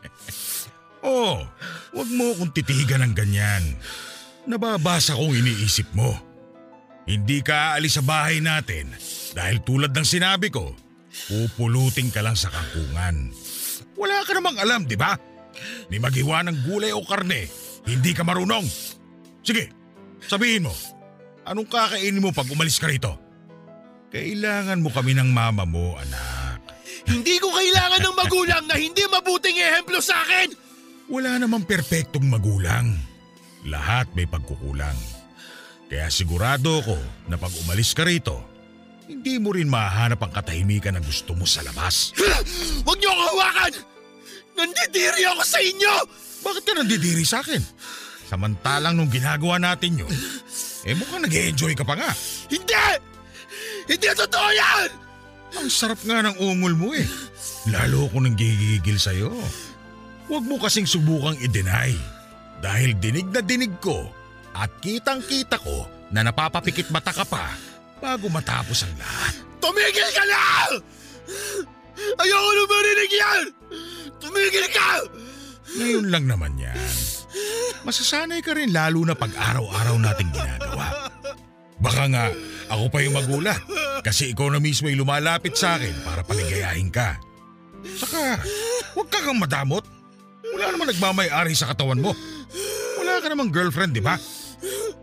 [1.08, 1.44] oh,
[1.92, 3.64] wag mo akong titigan ng ganyan.
[4.44, 6.16] Nababasa kong iniisip mo.
[7.08, 8.92] Hindi ka aalis sa bahay natin
[9.34, 10.72] dahil tulad ng sinabi ko,
[11.28, 13.34] pupulutin ka lang sa kangkungan.
[13.98, 15.18] Wala ka namang alam, di ba?
[15.90, 17.50] Ni maghiwa ng gulay o karne,
[17.84, 18.64] hindi ka marunong.
[19.42, 19.81] Sige,
[20.26, 20.74] sabihin mo,
[21.46, 23.14] anong kakainin mo pag umalis ka rito?
[24.12, 26.60] Kailangan mo kami ng mama mo, anak.
[27.08, 30.54] Hindi ko kailangan ng magulang na hindi mabuting ehemplo sa akin!
[31.10, 32.94] Wala namang perpektong magulang.
[33.66, 34.94] Lahat may pagkukulang.
[35.90, 36.96] Kaya sigurado ko
[37.28, 38.40] na pag umalis ka rito,
[39.10, 42.16] hindi mo rin mahanap ang katahimikan na gusto mo sa labas.
[42.86, 43.72] Huwag niyo ako hawakan!
[44.56, 45.94] Nandidiri ako sa inyo!
[46.42, 47.60] Bakit ka nandidiri sa akin?
[48.32, 50.14] Samantalang nung ginagawa natin yun,
[50.88, 52.08] eh mukhang nag enjoy ka pa nga.
[52.48, 52.88] Hindi!
[53.84, 54.88] Hindi totoo yan!
[55.60, 57.04] Ang sarap nga ng ungol mo eh.
[57.68, 59.36] Lalo ako nang gigigil sa'yo.
[60.32, 61.92] Huwag mo kasing subukang i-deny.
[62.64, 64.08] Dahil dinig na dinig ko
[64.56, 67.52] at kitang kita ko na napapapikit mata ka pa
[68.00, 69.44] bago matapos ang lahat.
[69.60, 70.44] Tumigil ka na!
[72.16, 73.44] Ayoko na marinig yan!
[74.24, 75.04] Tumigil ka!
[75.76, 77.11] Ngayon lang naman yan.
[77.82, 81.10] Masasanay ka rin lalo na pag araw-araw nating ginagawa.
[81.82, 82.24] Baka nga
[82.70, 83.58] ako pa yung magulat
[84.06, 87.18] kasi ikaw na mismo yung lumalapit sa akin para paligayahin ka.
[87.98, 88.38] Saka,
[88.94, 89.82] huwag ka kang madamot.
[90.52, 92.14] Wala namang nagmamay-ari sa katawan mo.
[93.02, 94.14] Wala ka namang girlfriend, di ba?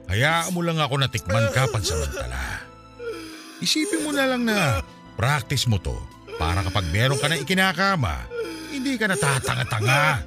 [0.07, 2.63] Hayaan mo lang ako na tikman ka pansamantala.
[3.59, 4.79] Isipin mo na lang na
[5.19, 5.93] practice mo to
[6.39, 8.23] para kapag meron ka na ikinakama,
[8.71, 10.23] hindi ka natatanga-tanga.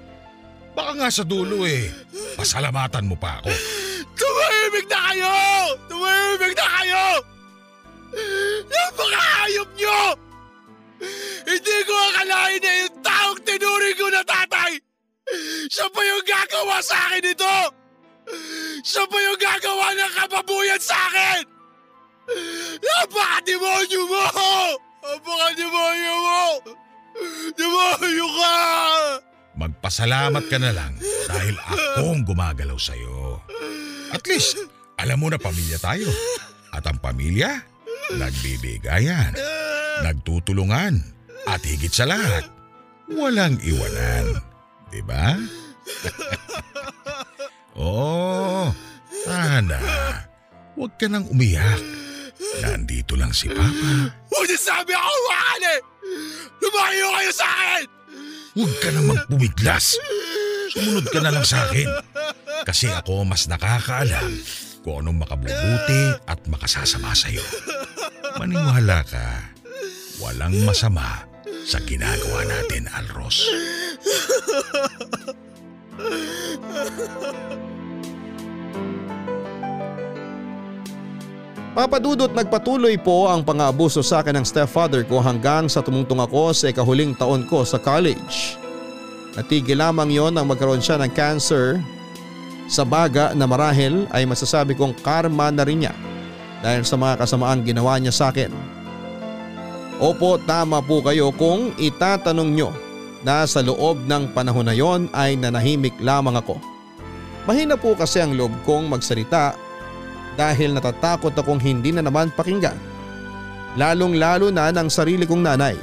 [0.72, 1.92] Baka nga sa dulo eh,
[2.36, 3.52] pasalamatan mo pa ako.
[4.16, 5.34] Tumahimik na kayo!
[5.84, 7.04] Tumahimik na kayo!
[8.72, 10.00] Napakahayop nyo!
[11.44, 14.72] Hindi ko akalain na yung taong tinuring ko na tatay!
[15.68, 17.56] Siya pa yung gagawa sa akin ito!
[18.80, 21.44] Siya pa yung gagawa ng kababuyan sa akin!
[22.80, 24.24] Napaka-demonyo mo!
[25.04, 26.44] Napaka-demonyo mo!
[27.60, 28.56] Demonyo ka!
[29.52, 30.96] Magpasalamat ka na lang
[31.28, 33.36] dahil akong gumagalaw sa'yo.
[34.12, 34.56] At least,
[34.96, 36.08] alam mo na pamilya tayo.
[36.72, 37.60] At ang pamilya,
[38.16, 39.36] nagbibigayan,
[40.00, 41.04] nagtutulungan,
[41.44, 42.48] at higit sa lahat,
[43.12, 44.40] walang iwanan.
[44.88, 45.36] Di ba?
[47.76, 48.72] Oo,
[49.24, 49.80] sana.
[50.76, 51.80] Huwag ka nang umiyak.
[52.64, 53.92] Nandito lang si Papa.
[54.32, 55.12] Huwag niyo sabi ako
[55.62, 55.80] eh!
[56.60, 58.01] Lumayo kayo sa akin!
[58.52, 59.96] Huwag ka namang pumiglas.
[60.72, 61.88] Sumunod ka na lang sa akin.
[62.68, 64.28] Kasi ako mas nakakaalam
[64.84, 67.42] kung anong makabubuti at makasasama sa'yo.
[68.36, 69.48] Maniwala ka,
[70.20, 71.24] walang masama
[71.64, 73.48] sa ginagawa natin, Alros.
[81.72, 86.68] Papadudot nagpatuloy po ang pang-aabuso sa akin ng stepfather ko hanggang sa tumungtong ako sa
[86.68, 88.60] ikahuling taon ko sa college.
[89.32, 91.80] Natigil lamang yon nang magkaroon siya ng cancer
[92.68, 95.96] sa baga na marahil ay masasabi kong karma na rin niya
[96.60, 98.52] dahil sa mga kasamaang ginawa niya sa akin.
[99.96, 102.68] Opo tama po kayo kung itatanong nyo
[103.24, 106.60] na sa loob ng panahon na yon ay nanahimik lamang ako.
[107.48, 109.56] Mahina po kasi ang loob kong magsalita
[110.36, 112.76] dahil natatakot akong hindi na naman pakinggan.
[113.76, 115.76] Lalong lalo na ng sarili kong nanay.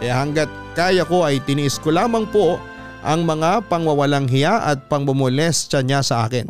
[0.00, 2.60] Kaya hanggat kaya ko ay tiniis ko lamang po
[3.00, 6.44] ang mga pangwawalang hiya at pangbumolestya niya sa akin.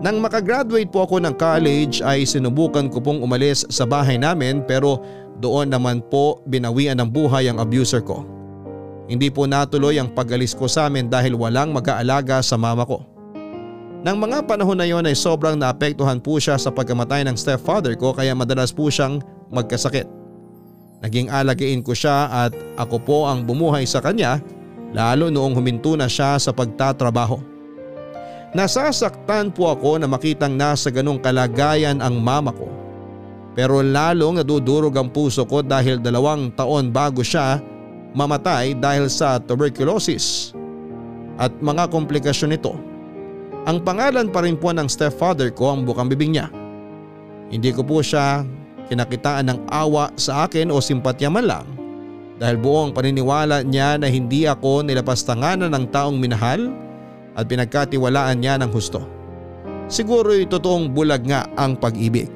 [0.00, 5.04] Nang makagraduate po ako ng college ay sinubukan ko pong umalis sa bahay namin pero
[5.44, 8.24] doon naman po binawian ng buhay ang abuser ko.
[9.12, 13.04] Hindi po natuloy ang pag-alis ko sa amin dahil walang mag-aalaga sa mama ko.
[14.00, 18.16] Nang mga panahon na yon ay sobrang naapektuhan po siya sa pagkamatay ng stepfather ko
[18.16, 19.20] kaya madalas po siyang
[19.52, 20.08] magkasakit.
[21.04, 24.40] Naging alagain ko siya at ako po ang bumuhay sa kanya
[24.96, 27.44] lalo noong huminto na siya sa pagtatrabaho.
[28.56, 32.72] Nasasaktan po ako na makitang nasa ganong kalagayan ang mama ko.
[33.52, 37.60] Pero lalong nadudurog ang puso ko dahil dalawang taon bago siya
[38.16, 40.56] mamatay dahil sa tuberculosis
[41.36, 42.89] at mga komplikasyon nito.
[43.68, 46.48] Ang pangalan pa rin po ng stepfather ko ang bukang bibig niya.
[47.52, 48.40] Hindi ko po siya
[48.88, 51.66] kinakitaan ng awa sa akin o simpatya man lang
[52.40, 56.72] dahil buong paniniwala niya na hindi ako nilapastanganan ng taong minahal
[57.36, 59.04] at pinagkatiwalaan niya ng husto.
[59.92, 62.32] Siguro'y totoong bulag nga ang pag-ibig.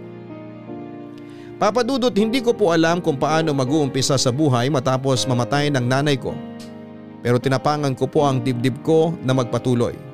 [1.56, 6.36] Papadudot hindi ko po alam kung paano mag-uumpisa sa buhay matapos mamatay ng nanay ko.
[7.24, 10.13] Pero tinapangan ko po ang dibdib ko na magpatuloy.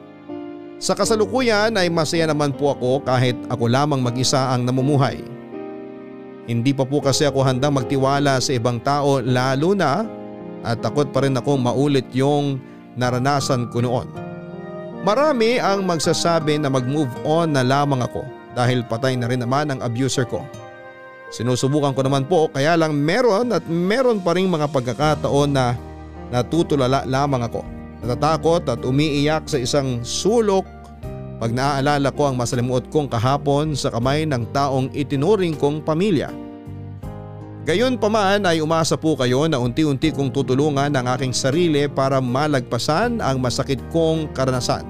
[0.81, 5.21] Sa kasalukuyan ay masaya naman po ako kahit ako lamang mag-isa ang namumuhay.
[6.49, 10.09] Hindi pa po kasi ako handang magtiwala sa ibang tao lalo na
[10.65, 12.57] at takot pa rin akong maulit yung
[12.97, 14.09] naranasan ko noon.
[15.05, 18.25] Marami ang magsasabi na mag-move on na lamang ako
[18.57, 20.41] dahil patay na rin naman ang abuser ko.
[21.29, 25.77] Sinusubukan ko naman po kaya lang meron at meron pa rin mga pagkakataon na
[26.33, 27.80] natutulala lamang ako.
[28.01, 30.65] Natatakot at umiiyak sa isang sulok
[31.41, 36.29] pag naaalala ko ang masalimuot kong kahapon sa kamay ng taong itinuring kong pamilya.
[37.65, 42.21] Gayon pa man ay umasa po kayo na unti-unti kong tutulungan ang aking sarili para
[42.21, 44.85] malagpasan ang masakit kong karanasan.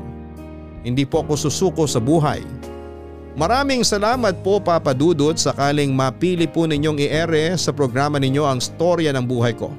[0.86, 2.42] Hindi po ako susuko sa buhay.
[3.38, 9.14] Maraming salamat po Papa Dudut sakaling mapili po ninyong i-ere sa programa ninyo ang storya
[9.14, 9.70] ng buhay ko.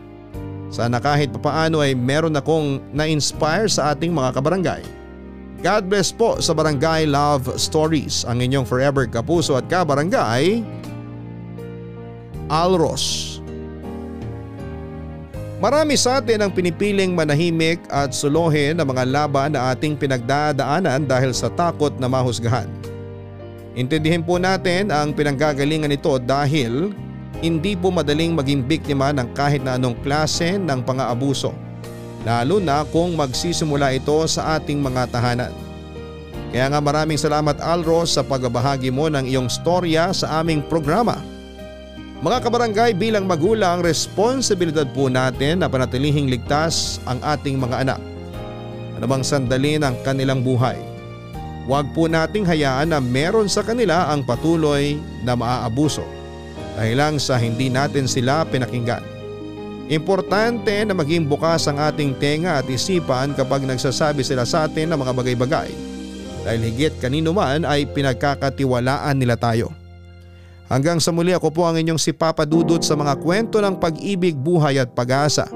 [0.72, 4.84] Sana kahit papaano ay meron akong na-inspire sa ating mga kabarangay.
[5.62, 10.66] God bless po sa Barangay Love Stories, ang inyong forever kapuso at kabarangay,
[12.50, 13.38] Alros.
[15.62, 21.30] Marami sa atin ang pinipiling manahimik at suluhin ang mga laban na ating pinagdadaanan dahil
[21.38, 22.66] sa takot na mahusgahan.
[23.78, 26.90] Intindihin po natin ang pinanggagalingan nito dahil
[27.42, 31.52] hindi po madaling maging biktima ng kahit na anong klase ng pang-aabuso.
[32.22, 35.50] Lalo na kung magsisimula ito sa ating mga tahanan.
[36.54, 41.18] Kaya nga maraming salamat Alros sa pagbabahagi mo ng iyong storya sa aming programa.
[42.22, 48.02] Mga kabarangay bilang magulang, responsibilidad po natin na panatilihing ligtas ang ating mga anak.
[49.02, 50.78] Bang sandali ng kanilang buhay?
[51.66, 56.21] Huwag po nating hayaan na meron sa kanila ang patuloy na maaabuso
[56.76, 59.04] dahil lang sa hindi natin sila pinakinggan.
[59.92, 65.00] Importante na maging bukas ang ating tenga at isipan kapag nagsasabi sila sa atin ng
[65.04, 65.70] mga bagay-bagay
[66.48, 69.76] dahil higit kanino man ay pinagkakatiwalaan nila tayo.
[70.72, 74.40] Hanggang sa muli ako po ang inyong si Papa Dudut sa mga kwento ng pag-ibig,
[74.40, 75.52] buhay at pag-asa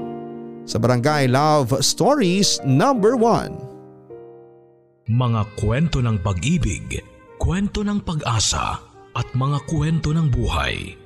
[0.68, 5.08] sa Barangay Love Stories number 1.
[5.08, 7.00] Mga kwento ng pag-ibig,
[7.40, 8.76] kwento ng pag-asa
[9.16, 11.05] at mga kwento ng buhay